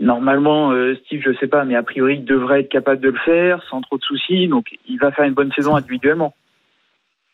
Normalement, 0.00 0.72
euh, 0.72 0.94
Steve, 1.06 1.22
je 1.24 1.32
sais 1.38 1.46
pas, 1.46 1.64
mais 1.64 1.74
a 1.74 1.82
priori 1.82 2.16
il 2.16 2.24
devrait 2.24 2.60
être 2.60 2.68
capable 2.68 3.00
de 3.00 3.08
le 3.08 3.18
faire 3.24 3.62
sans 3.70 3.80
trop 3.80 3.96
de 3.96 4.02
soucis, 4.02 4.46
donc 4.46 4.66
il 4.86 4.98
va 4.98 5.10
faire 5.10 5.24
une 5.24 5.34
bonne 5.34 5.52
saison 5.52 5.74
individuellement. 5.74 6.34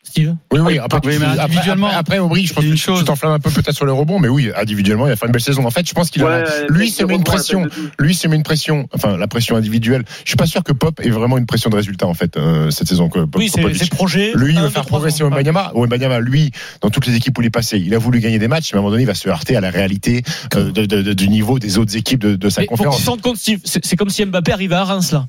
Steve 0.03 0.35
Oui, 0.51 0.59
oui. 0.59 0.77
Ah 0.79 0.87
après, 0.91 1.15
individuellement, 1.15 1.87
après, 1.87 2.19
Aubry, 2.19 2.45
je 2.45 2.53
pense 2.53 2.63
une 2.63 2.71
que 2.71 2.77
chose. 2.77 2.99
tu 2.99 3.05
t'enflammes 3.05 3.31
un 3.31 3.39
peu 3.39 3.49
peut-être 3.49 3.73
sur 3.73 3.85
le 3.85 3.93
rebond, 3.93 4.19
mais 4.19 4.27
oui, 4.27 4.51
individuellement, 4.55 5.07
il 5.07 5.13
a 5.13 5.15
fait 5.15 5.25
une 5.25 5.31
belle 5.31 5.41
saison. 5.41 5.65
En 5.65 5.71
fait, 5.71 5.87
je 5.87 5.93
pense 5.93 6.09
qu'il 6.09 6.23
ouais, 6.23 6.43
a, 6.43 6.67
lui, 6.67 6.89
s'est 6.89 7.05
mis 7.05 7.15
une 7.15 7.23
pression. 7.23 7.67
Lui, 7.97 8.13
s'est 8.13 8.27
mis 8.27 8.35
une 8.35 8.43
pression. 8.43 8.87
Enfin, 8.93 9.17
la 9.17 9.27
pression 9.27 9.55
individuelle. 9.55 10.03
Je 10.25 10.29
suis 10.29 10.35
pas 10.35 10.45
sûr 10.45 10.63
que 10.63 10.73
Pop 10.73 10.99
ait 11.01 11.09
vraiment 11.09 11.37
une 11.37 11.45
pression 11.45 11.69
de 11.69 11.75
résultat 11.75 12.05
en 12.05 12.13
fait 12.13 12.35
euh, 12.35 12.69
cette 12.69 12.87
saison. 12.87 13.09
Que 13.09 13.19
Pop, 13.19 13.37
oui, 13.37 13.49
c'est 13.49 13.89
projet. 13.89 14.33
Lui, 14.35 14.53
il 14.53 14.59
veut 14.59 14.69
faire 14.69 14.85
progresser 14.85 15.23
Wembanyama. 15.23 15.71
Wembanyama, 15.73 16.19
lui, 16.19 16.51
dans 16.81 16.89
toutes 16.89 17.07
les 17.07 17.15
équipes 17.15 17.37
où 17.37 17.41
il 17.41 17.47
est 17.47 17.49
passé, 17.49 17.79
il 17.79 17.95
a 17.95 17.97
voulu 17.97 18.19
gagner 18.19 18.39
des 18.39 18.49
matchs, 18.49 18.73
mais 18.73 18.77
à 18.77 18.79
un 18.79 18.81
moment 18.81 18.91
donné, 18.91 19.03
il 19.03 19.07
va 19.07 19.15
se 19.15 19.29
heurter 19.29 19.55
à 19.55 19.61
la 19.61 19.69
réalité 19.69 20.23
euh, 20.55 20.71
du 20.71 21.29
niveau 21.29 21.59
des 21.59 21.77
autres 21.77 21.95
équipes 21.95 22.19
de, 22.19 22.49
sa 22.49 22.61
mais 22.61 22.67
conférence. 22.67 23.01
Pour 23.03 23.21
compte, 23.21 23.37
Steve, 23.37 23.59
c'est 23.63 23.95
comme 23.95 24.09
si 24.09 24.25
Mbappé 24.25 24.51
arrivait 24.51 24.75
à 24.75 24.83
Reims 24.83 25.11
là, 25.11 25.27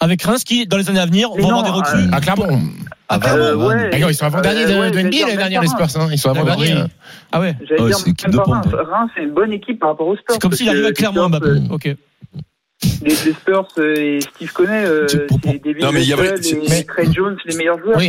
avec 0.00 0.22
Reims 0.22 0.44
qui, 0.44 0.66
dans 0.66 0.76
les 0.76 0.88
années 0.90 1.00
à 1.00 1.06
venir, 1.06 1.30
vont 1.30 1.48
avoir 1.48 1.62
des 1.62 1.70
recrues. 1.70 2.10
à 2.12 2.16
ah, 2.16 2.20
Clermont. 2.20 2.60
Ah, 3.22 3.34
euh, 3.36 3.90
ils 3.92 4.14
sont 4.14 4.26
avant-derniers 4.26 4.64
euh, 4.64 4.90
de, 4.90 5.00
NBA 5.00 5.60
les 5.60 5.66
Spurs. 5.68 5.88
Hein. 5.96 6.08
Ils 6.10 6.18
sont 6.18 6.30
avant-derniers. 6.30 6.72
Ah, 6.72 6.80
hein. 6.82 6.88
ah 7.32 7.40
ouais 7.40 7.56
oh, 7.78 7.84
Reims. 7.84 9.10
C'est 9.14 9.22
une 9.22 9.30
bonne 9.30 9.52
équipe 9.52 9.78
par 9.78 9.90
rapport 9.90 10.08
aux 10.08 10.16
Spurs. 10.16 10.34
C'est 10.34 10.40
comme 10.40 10.52
s'il 10.52 10.68
arrivait 10.68 10.88
à 10.88 10.92
Clermont, 10.92 11.30
euh, 11.32 11.94
Les, 13.02 13.14
Spurs 13.14 13.68
et 13.78 14.20
Steve 14.20 14.52
connaît, 14.52 14.84
non, 14.84 15.92
mais 15.92 16.00
les, 16.00 16.04
Jones, 17.12 17.36
les 17.44 17.56
meilleurs 17.56 17.78
joueurs. 17.78 18.00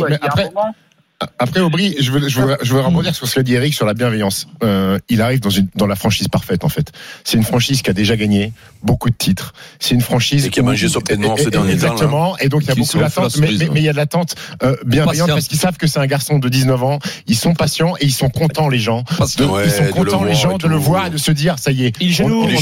Après 1.38 1.60
Aubry, 1.60 1.96
je 1.98 2.12
veux, 2.12 2.28
je, 2.28 2.40
veux, 2.40 2.58
je 2.60 2.74
veux 2.74 2.80
rebondir 2.80 3.14
sur 3.14 3.26
ce 3.26 3.36
qu'a 3.36 3.42
dit 3.42 3.54
Eric 3.54 3.72
sur 3.72 3.86
la 3.86 3.94
bienveillance. 3.94 4.48
Euh, 4.62 4.98
il 5.08 5.22
arrive 5.22 5.40
dans, 5.40 5.50
une, 5.50 5.66
dans 5.74 5.86
la 5.86 5.96
franchise 5.96 6.28
parfaite 6.28 6.62
en 6.62 6.68
fait. 6.68 6.92
C'est 7.24 7.38
une 7.38 7.42
franchise 7.42 7.80
qui 7.80 7.88
a 7.88 7.94
déjà 7.94 8.16
gagné 8.16 8.52
beaucoup 8.82 9.08
de 9.08 9.14
titres. 9.14 9.54
C'est 9.78 9.94
une 9.94 10.02
franchise 10.02 10.46
et 10.46 10.50
qui 10.50 10.60
a 10.60 10.62
mangé 10.62 10.88
son 10.88 11.00
plein 11.00 11.16
ces 11.36 11.50
derniers 11.50 11.50
temps. 11.50 11.64
Exactement. 11.68 12.36
Et 12.38 12.50
donc 12.50 12.64
il 12.64 12.68
y 12.68 12.70
a 12.70 12.74
beaucoup 12.74 12.98
d'attente, 12.98 13.38
mais, 13.38 13.48
mais, 13.58 13.68
mais, 13.72 13.80
il 13.80 13.84
y 13.84 13.88
a 13.88 13.92
de 13.92 13.96
l'attente 13.96 14.34
euh, 14.62 14.76
bienveillante 14.84 15.28
parce 15.28 15.48
qu'ils 15.48 15.58
savent 15.58 15.78
que 15.78 15.86
c'est 15.86 15.98
un 15.98 16.06
garçon 16.06 16.38
de 16.38 16.50
19 16.50 16.82
ans. 16.82 16.98
Ils 17.26 17.36
sont 17.36 17.54
patients 17.54 17.94
et 17.98 18.04
ils 18.04 18.12
sont 18.12 18.28
contents 18.28 18.68
les 18.68 18.78
gens. 18.78 19.02
De, 19.38 19.44
ouais, 19.44 19.64
ils 19.64 19.70
sont 19.70 19.92
contents 19.92 20.24
les 20.24 20.34
gens 20.34 20.58
de 20.58 20.68
le 20.68 20.76
voir, 20.76 21.06
et 21.06 21.10
de 21.10 21.16
se 21.16 21.30
dire 21.30 21.58
ça 21.58 21.70
y 21.70 21.86
est, 21.86 21.96
il 21.98 22.10
est 22.10 22.12
chez 22.12 22.24
nous, 22.24 22.46
il 22.46 22.54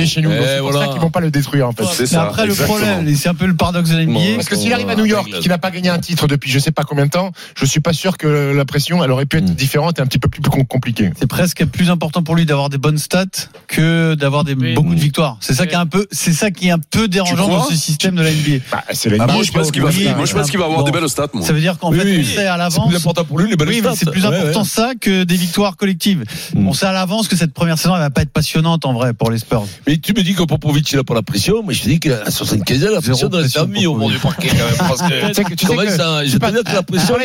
est 0.00 0.06
chez 0.06 0.20
nous. 0.20 0.30
C'est 0.30 0.58
pour 0.60 0.74
ça 0.74 0.88
qu'ils 0.88 1.00
vont 1.00 1.10
pas 1.10 1.20
le 1.20 1.30
détruire 1.30 1.68
en 1.68 1.72
fait. 1.72 1.84
C'est. 2.06 2.16
Après 2.16 2.46
le 2.46 2.54
problème, 2.54 3.14
c'est 3.16 3.30
un 3.30 3.34
peu 3.34 3.46
le 3.46 3.56
paradoxe 3.56 3.90
de 3.90 3.96
l'ennemi. 3.96 4.34
Parce 4.34 4.48
que 4.48 4.56
s'il 4.56 4.74
arrive 4.74 4.90
à 4.90 4.94
New 4.94 5.06
York, 5.06 5.30
qu'il 5.40 5.48
n'a 5.48 5.58
pas 5.58 5.70
gagné 5.70 5.88
un 5.88 5.98
titre 5.98 6.26
depuis 6.26 6.50
je 6.50 6.58
sais 6.58 6.70
pas 6.70 6.82
combien 6.82 7.06
de 7.06 7.10
temps, 7.10 7.32
je 7.56 7.64
suis 7.64 7.77
suis 7.78 7.82
pas 7.82 7.92
sûr 7.92 8.16
que 8.16 8.52
la 8.52 8.64
pression, 8.64 9.04
elle 9.04 9.10
aurait 9.10 9.26
pu 9.26 9.38
être 9.38 9.50
hmm. 9.50 9.54
différente 9.54 9.98
et 9.98 10.02
un 10.02 10.06
petit 10.06 10.18
peu 10.18 10.28
plus, 10.28 10.42
compliquée. 10.68 11.10
C'est 11.18 11.28
presque 11.28 11.64
plus 11.66 11.90
important 11.90 12.22
pour 12.22 12.34
lui 12.34 12.44
d'avoir 12.44 12.70
des 12.70 12.78
bonnes 12.78 12.98
stats 12.98 13.26
que 13.68 14.14
d'avoir 14.14 14.44
beaucoup 14.74 14.94
de 14.94 15.00
victoires. 15.00 15.36
C'est 15.40 15.54
ça 15.54 15.66
qui 15.66 15.74
est 15.74 15.78
un 15.78 15.86
peu, 15.86 16.06
ça 16.10 16.50
qui 16.50 16.68
est 16.68 16.70
un 16.70 16.78
peu 16.78 17.08
dérangeant 17.08 17.48
dans 17.48 17.64
ce 17.64 17.76
système 17.76 18.16
de 18.16 18.22
la 18.22 18.30
NBA. 18.30 18.64
Moi, 18.70 18.82
ah 18.82 19.42
je 19.42 19.52
pense 19.52 19.70
qu'il 19.70 19.82
va, 19.82 20.64
avoir 20.64 20.84
des 20.84 20.90
belles 20.90 21.08
stats. 21.08 21.28
Ça 21.40 21.52
veut 21.52 21.60
dire 21.60 21.78
qu'en 21.78 21.92
fait, 21.92 22.24
c'est 22.24 22.46
à 22.46 22.56
l'avance. 22.56 22.84
C'est 22.84 22.90
plus 22.90 22.96
important 22.96 23.24
pour 23.24 23.38
lui, 23.38 23.50
les 23.50 23.56
belles 23.56 23.72
stats. 23.74 23.94
C'est 23.96 24.10
plus 24.10 24.26
important 24.26 24.64
ça 24.64 24.92
que 25.00 25.24
des 25.24 25.36
victoires 25.36 25.76
collectives. 25.76 26.24
Hmm. 26.54 26.66
On 26.66 26.72
sait 26.72 26.86
à 26.86 26.92
l'avance 26.92 27.28
que 27.28 27.36
cette 27.36 27.52
première 27.52 27.78
saison, 27.78 27.94
elle 27.94 28.00
va 28.00 28.10
pas 28.10 28.22
être 28.22 28.32
passionnante, 28.32 28.84
en 28.86 28.92
vrai, 28.92 29.14
pour 29.14 29.30
les 29.30 29.38
Spurs. 29.38 29.64
Mais 29.86 29.98
tu 29.98 30.14
me 30.14 30.22
dis 30.22 30.34
que 30.34 30.42
Popovic, 30.42 30.90
il 30.90 30.98
a 30.98 31.04
pas 31.04 31.14
la 31.14 31.22
pression, 31.22 31.62
mais 31.66 31.74
je 31.74 31.82
te 31.82 31.88
dis 31.88 32.00
qu'à 32.00 32.30
75 32.30 32.84
ans, 32.84 32.88
la 32.92 33.00
pression 33.00 33.28
doit 33.28 33.42
être 33.42 33.86
au 33.86 33.96
bord 33.96 34.10
du 34.10 34.18
parquet, 34.18 34.48
quand 34.48 34.56
même. 34.56 34.76
Parce 34.78 35.02
que, 35.02 35.28
tu 35.28 35.34
sais 35.34 35.44
que, 35.44 35.50
je 35.50 35.54
te 35.56 36.50
dis 36.50 36.64
que 36.64 36.74
la 36.74 36.82
pression, 36.82 37.16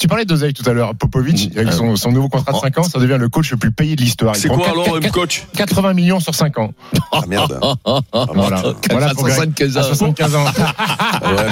tu 0.00 0.08
parlais 0.08 0.24
d'Oseille 0.24 0.54
tout 0.54 0.68
à 0.68 0.72
l'heure, 0.72 0.94
Popovic, 0.94 1.54
mm. 1.54 1.58
avec 1.58 1.72
son, 1.72 1.92
ah 1.92 1.96
son, 1.96 2.10
nouveau 2.10 2.28
contrat 2.28 2.52
de 2.52 2.56
5 2.56 2.78
ans, 2.78 2.82
ça 2.82 2.98
devient 2.98 3.18
le 3.20 3.28
coach 3.28 3.50
le 3.50 3.58
plus 3.58 3.70
payé 3.70 3.96
de 3.96 4.00
l'histoire. 4.00 4.34
C'est 4.34 4.48
quoi 4.48 4.64
4, 4.64 4.70
alors, 4.70 5.00
4, 5.00 5.12
coach 5.12 5.46
80 5.56 5.92
millions 5.92 6.20
sur 6.20 6.34
5 6.34 6.58
ans. 6.58 6.72
Ah, 6.94 6.98
ah 7.12 7.20
merde. 7.28 7.60
Ah, 7.62 8.26
voilà. 8.34 8.62
voilà 8.90 9.10
75 9.10 9.76
ans. 9.76 9.82
75 9.82 10.34
ans. 10.34 10.44
ouais, 10.44 10.50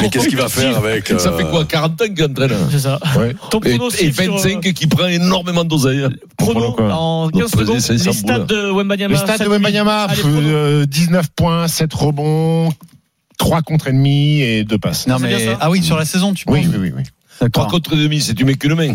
mais 0.00 0.08
qu'est-ce 0.08 0.28
qu'il 0.28 0.38
va 0.38 0.48
faire 0.48 0.78
avec. 0.78 1.10
Euh... 1.10 1.18
Ça 1.18 1.32
fait 1.32 1.44
euh, 1.44 1.50
quoi 1.50 1.64
45 1.66 2.14
qu'il 2.14 2.24
entraîne 2.24 2.52
C'est 2.70 2.78
ça. 2.78 2.98
Ouais. 3.18 3.36
Ton 3.50 3.60
et, 3.60 3.74
et 4.04 4.10
25 4.10 4.38
sur... 4.38 4.56
Euh, 4.56 4.60
qui 4.72 4.86
prend 4.86 5.06
énormément 5.06 5.64
d'oseille. 5.64 6.06
Prono, 6.38 6.74
en 6.80 7.28
15 7.28 7.50
secondes, 7.50 7.80
les 7.88 8.12
stats 8.12 8.38
de 8.40 8.70
Wembanyama. 8.70 9.12
Les 9.12 9.20
stats 9.20 9.44
de 9.44 9.48
Wembanyama, 9.48 10.08
19 10.86 10.86
euh, 10.96 11.28
points, 11.36 11.68
7 11.68 11.92
rebonds. 11.92 12.72
3 13.36 13.62
contre 13.62 13.86
ennemis 13.86 14.40
et 14.40 14.64
2 14.64 14.78
passes. 14.78 15.06
Non 15.06 15.18
mais 15.20 15.56
ah 15.60 15.70
oui, 15.70 15.82
sur 15.82 15.96
la 15.96 16.04
saison, 16.04 16.34
tu 16.34 16.44
penses 16.44 16.56
oui, 16.56 16.68
oui. 16.76 16.92
oui. 16.96 17.02
3 17.52 17.66
contre 17.68 17.96
demi, 17.96 18.20
c'est 18.20 18.34
tu 18.34 18.44
mets 18.44 18.54
qu'une 18.54 18.74
main. 18.74 18.94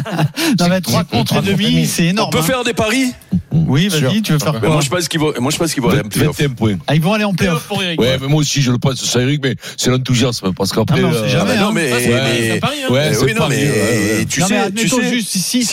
non, 0.58 0.68
mais 0.68 0.80
3 0.80 1.04
contre 1.04 1.42
demi, 1.42 1.86
c'est 1.86 2.06
énorme. 2.06 2.28
On 2.28 2.32
peut 2.32 2.38
hein. 2.38 2.42
faire 2.42 2.64
des 2.64 2.72
paris 2.72 3.12
Oui, 3.52 3.88
vas-y, 3.88 4.22
tu 4.22 4.32
veux 4.32 4.38
faire 4.38 4.60
quoi 4.60 4.68
Moi, 4.68 4.80
je 4.80 4.88
pense 4.88 5.08
qu'ils 5.08 5.20
vont, 5.20 5.32
moi, 5.40 5.50
je 5.50 5.58
pense 5.58 5.74
qu'ils 5.74 5.82
vont 5.82 5.90
aller 5.90 6.00
en 6.00 6.08
playoff. 6.08 6.40
Ah, 6.86 6.94
ils 6.94 7.02
vont 7.02 7.12
aller 7.12 7.24
en 7.24 7.34
playoff 7.34 7.66
pour 7.66 7.82
Eric. 7.82 8.00
Ouais, 8.00 8.18
mais 8.20 8.28
moi 8.28 8.40
aussi, 8.40 8.62
je 8.62 8.70
le 8.70 8.78
pense, 8.78 9.04
c'est 9.04 9.20
Eric, 9.20 9.40
mais 9.42 9.56
c'est 9.76 9.90
l'enthousiasme. 9.90 10.52
Parce 10.54 10.72
qu'après. 10.72 10.98
Ah, 10.98 11.02
non, 11.02 11.12
euh, 11.12 11.28
jamais. 11.28 11.52
Ah, 11.56 11.60
hein. 11.60 11.62
Non, 11.62 11.72
mais. 11.72 11.92
Ouais, 12.88 13.10
mais. 13.48 14.24
Tu 14.26 14.42
sais, 14.42 14.70
ici. 15.18 15.68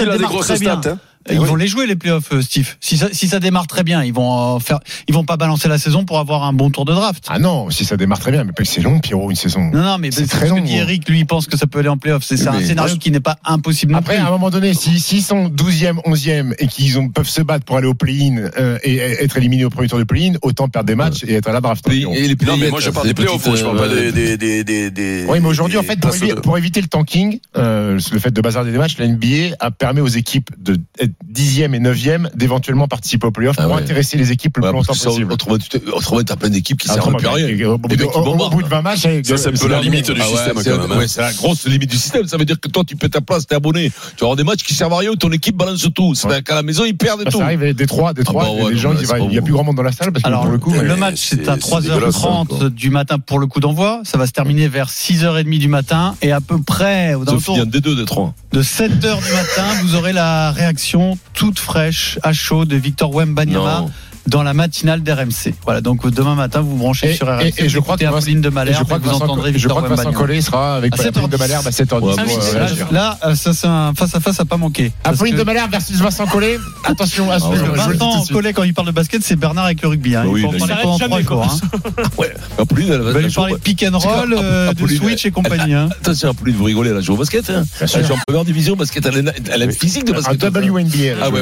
Eh 1.30 1.34
ils 1.34 1.40
vont 1.40 1.56
les 1.56 1.68
jouer 1.68 1.88
les 1.88 1.96
playoffs, 1.96 2.32
euh, 2.32 2.42
Steve. 2.42 2.76
Si 2.80 2.98
ça, 2.98 3.08
si 3.12 3.28
ça 3.28 3.40
démarre 3.40 3.68
très 3.68 3.84
bien, 3.84 4.04
ils 4.04 4.14
vont 4.14 4.56
euh, 4.56 4.60
faire, 4.60 4.80
ils 5.08 5.14
vont 5.14 5.26
pas 5.26 5.38
balancer 5.38 5.68
la 5.68 5.78
saison 5.78 6.06
pour 6.06 6.20
avoir 6.20 6.44
un 6.44 6.54
bon 6.54 6.70
tour 6.70 6.86
de 6.86 6.94
draft. 6.94 7.26
Ah 7.28 7.40
non, 7.40 7.70
si 7.70 7.86
ça 7.86 7.98
démarre 7.98 8.20
très 8.20 8.32
bien, 8.32 8.44
mais 8.44 8.52
c'est 8.64 8.82
long, 8.82 9.00
Pierrot, 9.00 9.30
une 9.30 9.36
saison. 9.36 9.70
Non, 9.74 9.82
non, 9.82 9.98
mais 9.98 10.12
c'est 10.12 10.28
très 10.28 10.48
ce 10.48 10.52
long. 10.52 10.58
Que 10.58 10.68
dit 10.68 10.78
Eric, 10.78 11.08
lui, 11.10 11.26
pense 11.26 11.48
que 11.48 11.58
ça 11.58 11.68
peut 11.68 11.80
aller 11.80 11.90
en 11.90 11.98
playoffs. 11.98 12.24
C'est 12.24 12.48
un 12.48 12.60
scénario 12.62 12.98
qui 12.98 13.12
n'est 13.12 13.20
pas 13.20 13.38
impossible. 13.44 13.96
Après, 13.96 14.18
à 14.18 14.28
un 14.28 14.32
moment 14.32 14.50
donné, 14.50 14.74
s'ils 14.74 15.00
si, 15.00 15.18
si 15.18 15.22
sont 15.22 15.50
12e, 15.50 16.02
11e 16.06 16.54
et 16.60 16.68
qu'ils 16.68 17.00
ont 17.00 17.10
peuvent 17.10 17.28
se 17.28 17.42
battre 17.42 17.66
pour 17.66 17.78
aller 17.78 17.88
au 17.88 17.94
play-in 17.94 18.50
euh, 18.58 18.78
et 18.84 18.98
être 18.98 19.38
éliminés 19.38 19.66
au 19.66 19.70
premier 19.70 19.88
tour 19.88 20.00
de 20.00 20.04
play-in, 20.04 20.34
autant 20.42 20.70
perdre 20.70 20.88
des 20.88 20.96
matchs 20.96 21.24
et 21.24 21.34
être 21.36 21.50
à 21.50 21.54
la 21.54 21.62
draft. 21.62 21.88
Et, 21.90 22.02
et 22.02 22.28
les 22.28 22.36
non, 22.46 22.58
mais 22.58 22.70
moi 22.70 22.80
je 22.80 22.90
parle 22.90 23.08
des 23.08 23.14
playoffs, 23.14 23.44
je 23.56 23.64
parle 23.64 23.78
pas 23.78 23.88
euh, 23.88 24.12
des. 24.12 24.38
des, 24.38 24.64
des, 24.64 24.92
des, 24.92 25.26
oui, 25.28 25.40
mais 25.42 25.48
aujourd'hui, 25.48 25.78
en 25.78 25.84
fait, 25.84 26.00
pour, 26.42 26.58
éviter, 26.58 26.82
le 26.82 26.88
tanking, 26.88 27.40
euh, 27.58 28.00
le 28.12 28.20
fait 28.20 28.32
de 28.32 28.42
bazarder 28.42 28.72
des 28.72 28.78
matchs, 28.78 28.98
la 28.98 29.08
NBA 29.08 29.72
permet 29.78 30.02
aux 30.02 30.08
équipes 30.08 30.50
de 30.58 30.80
dixième 31.26 31.74
et 31.76 31.80
neuvième 31.80 32.30
d'éventuellement 32.36 32.88
participer 32.88 33.28
au 33.28 33.32
playoff 33.32 33.56
ah 33.60 33.64
pour 33.64 33.78
intéresser 33.78 34.18
les 34.18 34.32
équipes 34.32 34.58
le 34.58 34.64
plus 34.64 34.72
longtemps 34.72 34.94
possible. 34.94 35.32
Autrement, 35.32 35.58
autrement, 35.94 36.24
t'as 36.24 36.36
plein 36.36 36.50
d'équipes 36.50 36.80
qui 36.80 36.88
ah, 36.90 36.94
servent 36.94 37.16
plus 37.16 37.28
à 37.28 37.32
rien. 37.32 37.70
Au, 37.70 37.78
bout 37.78 37.90
de, 37.90 38.04
au, 38.04 38.10
au 38.10 38.50
bout 38.50 38.64
de 38.64 38.68
20 38.68 38.82
matchs, 38.82 39.02
ça, 39.24 39.38
c'est 39.38 39.48
un 39.48 39.52
peu 39.52 39.68
la 39.68 39.82
limite 39.82 40.12
du 40.12 40.22
ah 40.22 40.26
système. 40.26 40.58
Hein. 40.58 41.06
C'est 41.08 41.22
la 41.22 41.34
grosse 41.34 41.66
limite 41.68 41.90
du 41.90 41.98
système. 41.98 42.28
Ça 42.28 42.38
veut 42.38 42.46
dire 42.46 42.60
que 42.60 42.70
toi, 42.70 42.84
tu 42.86 42.96
pètes 42.96 43.14
ta 43.14 43.22
place, 43.22 43.48
t'es 43.48 43.56
abonné. 43.56 43.90
Tu 43.90 44.22
vas 44.22 44.28
avoir 44.28 44.36
des 44.36 44.44
matchs 44.44 44.64
qui 44.64 44.74
servent 44.74 44.94
à 44.94 44.98
rien 44.98 45.12
où 45.12 45.16
ton 45.16 45.32
équipe 45.32 45.56
balance 45.56 45.88
tout. 45.94 46.16
C'est-à-dire 46.16 46.44
qu'à 46.44 46.56
la 46.56 46.64
maison, 46.64 46.86
ils 46.86 46.96
perdent 46.96 47.24
bah, 47.24 47.32
tout. 47.32 47.40
Ça 47.40 47.46
arrive 47.46 47.74
des 47.74 47.88
trois, 47.88 48.14
des 48.14 48.24
trois. 48.24 48.46
Bah 48.46 48.70
les 48.70 48.78
gens, 48.78 48.94
il 48.94 49.28
n'y 49.30 49.38
a 49.38 49.42
plus 49.42 49.54
grand 49.54 49.64
monde 49.64 49.76
dans 49.76 49.84
la 49.84 49.92
salle 49.92 50.12
parce 50.12 50.24
que 50.24 50.28
Alors, 50.28 50.48
le 50.48 50.58
coup. 50.58 50.74
Le 50.74 50.96
match, 50.96 51.18
c'est 51.18 51.48
à 51.48 51.58
3h30 51.58 52.66
hein, 52.66 52.70
du 52.70 52.90
matin 52.90 53.20
pour 53.20 53.40
le 53.40 53.48
coup 53.48 53.60
d'envoi. 53.60 54.02
Ça 54.04 54.18
va 54.18 54.28
se 54.28 54.32
terminer 54.32 54.68
vers 54.68 54.90
6h30 54.90 55.60
du 55.60 55.68
matin 55.68 56.16
et 56.22 56.32
à 56.32 56.42
peu 56.42 56.62
près, 56.62 57.16
aux 57.16 57.28
alentours. 57.28 57.58
De 57.58 58.64
7h 58.64 59.00
du 59.00 59.34
matin, 59.34 59.66
vous 59.82 59.96
aurez 59.96 60.14
la 60.14 60.52
réaction 60.52 60.97
toute 61.34 61.60
fraîche, 61.60 62.20
à 62.24 62.34
chaud, 62.34 62.66
de 62.66 62.76
Victor 62.76 63.14
Wembanyama. 63.14 63.86
Dans 64.28 64.44
la 64.44 64.54
matinale 64.54 65.02
d'RMC. 65.04 65.54
Voilà, 65.64 65.82
donc 65.82 66.06
euh, 66.06 66.12
demain 66.12 66.36
matin, 66.36 66.62
vous 66.62 66.72
vous 66.72 66.78
branchez 66.78 67.12
Et, 67.12 67.16
sur 67.16 67.28
RMC. 67.28 67.54
et- 67.58 67.64
et 67.66 67.70
je 67.70 67.80
crois 67.80 67.98
que 67.98 68.06
Apolline 68.06 68.42
de 68.42 68.48
et 68.48 68.52
Malherbe 68.52 68.80
je 68.80 68.84
crois 68.86 69.00
que 69.00 69.04
vous 69.04 69.10
Vincent, 69.12 69.24
entendrez 69.26 69.52
je 69.54 69.58
Victor 69.58 69.78
crois 69.78 69.90
que 69.90 69.94
Vincent. 69.96 70.12
Collet 70.12 70.42
sera 70.42 70.76
avec 70.76 70.94
À 70.94 70.98
7h10. 70.98 71.08
Apolline 71.10 71.30
de 71.30 71.38
Malherbe 71.38 71.68
à 71.68 71.70
7h10. 71.72 72.16
Ah 72.18 72.24
oui, 72.26 72.34
Ouais, 72.34 72.60
là, 72.60 72.66
ouais, 72.66 72.72
ouais. 72.72 72.78
là, 72.92 73.18
euh, 73.26 73.36
ça 73.36 73.54
c'est 73.54 73.68
un 73.68 73.94
face 73.96 74.14
à 74.16 74.20
face 74.20 74.40
à 74.40 74.46
pas 74.46 74.58
manquer. 74.58 74.92
Apolline 75.04 75.34
que 75.36 75.40
de 75.40 75.46
Malherbe 75.46 75.72
versus 75.72 75.98
Vincent 75.98 76.26
Collet. 76.28 76.58
Attention 76.84 77.32
à 77.32 77.40
je 77.40 77.46
dis 77.46 77.50
tout 77.60 77.72
de 77.72 77.78
Vincent. 77.98 78.26
Collet, 78.34 78.54
quand 78.54 78.64
il 78.64 78.74
parle 78.74 78.88
de 78.88 78.92
basket, 78.94 79.24
c'est 79.24 79.36
Bernard 79.36 79.66
avec 79.66 79.82
le 79.82 79.88
rugby. 79.90 80.16
Hein. 80.16 80.24
Bah 80.26 80.30
oui, 80.32 80.42
il 80.42 80.58
faut 80.58 80.64
en 80.64 80.68
parler 80.68 80.76
pendant 80.84 80.98
s'arrête 80.98 81.26
trois 81.26 81.40
jamais, 81.40 81.60
jours. 81.60 81.60
Hein. 81.96 82.04
Ouais. 82.18 82.34
Apolline, 82.60 82.92
elle 82.92 83.02
va 83.02 83.20
lui 83.20 83.32
parler 83.32 83.54
de 83.54 83.58
pick 83.60 83.84
and 83.90 83.98
roll, 83.98 84.34
euh, 84.38 84.74
de 84.74 84.88
switch 84.88 85.26
et 85.26 85.32
compagnie. 85.32 85.74
Hein. 85.74 85.90
Attention, 86.02 86.30
Apolline, 86.32 86.56
vous 86.56 86.64
rigolez, 86.66 86.92
là, 86.92 87.00
je 87.02 87.06
joue 87.06 87.14
au 87.14 87.18
basket. 87.18 87.50
Hein. 87.50 87.64
Elle 87.82 88.06
joue 88.06 88.14
en 88.14 88.18
première 88.28 88.46
division, 88.46 88.76
basket, 88.76 89.06
elle 89.06 89.30
a, 89.30 89.32
elle 89.54 89.64
une 89.64 89.72
physique 89.72 90.06
de 90.06 90.14
Un 90.14 90.16
basket. 90.18 90.44
WNBA. 90.44 91.16
Ah 91.22 91.30
ouais, 91.30 91.42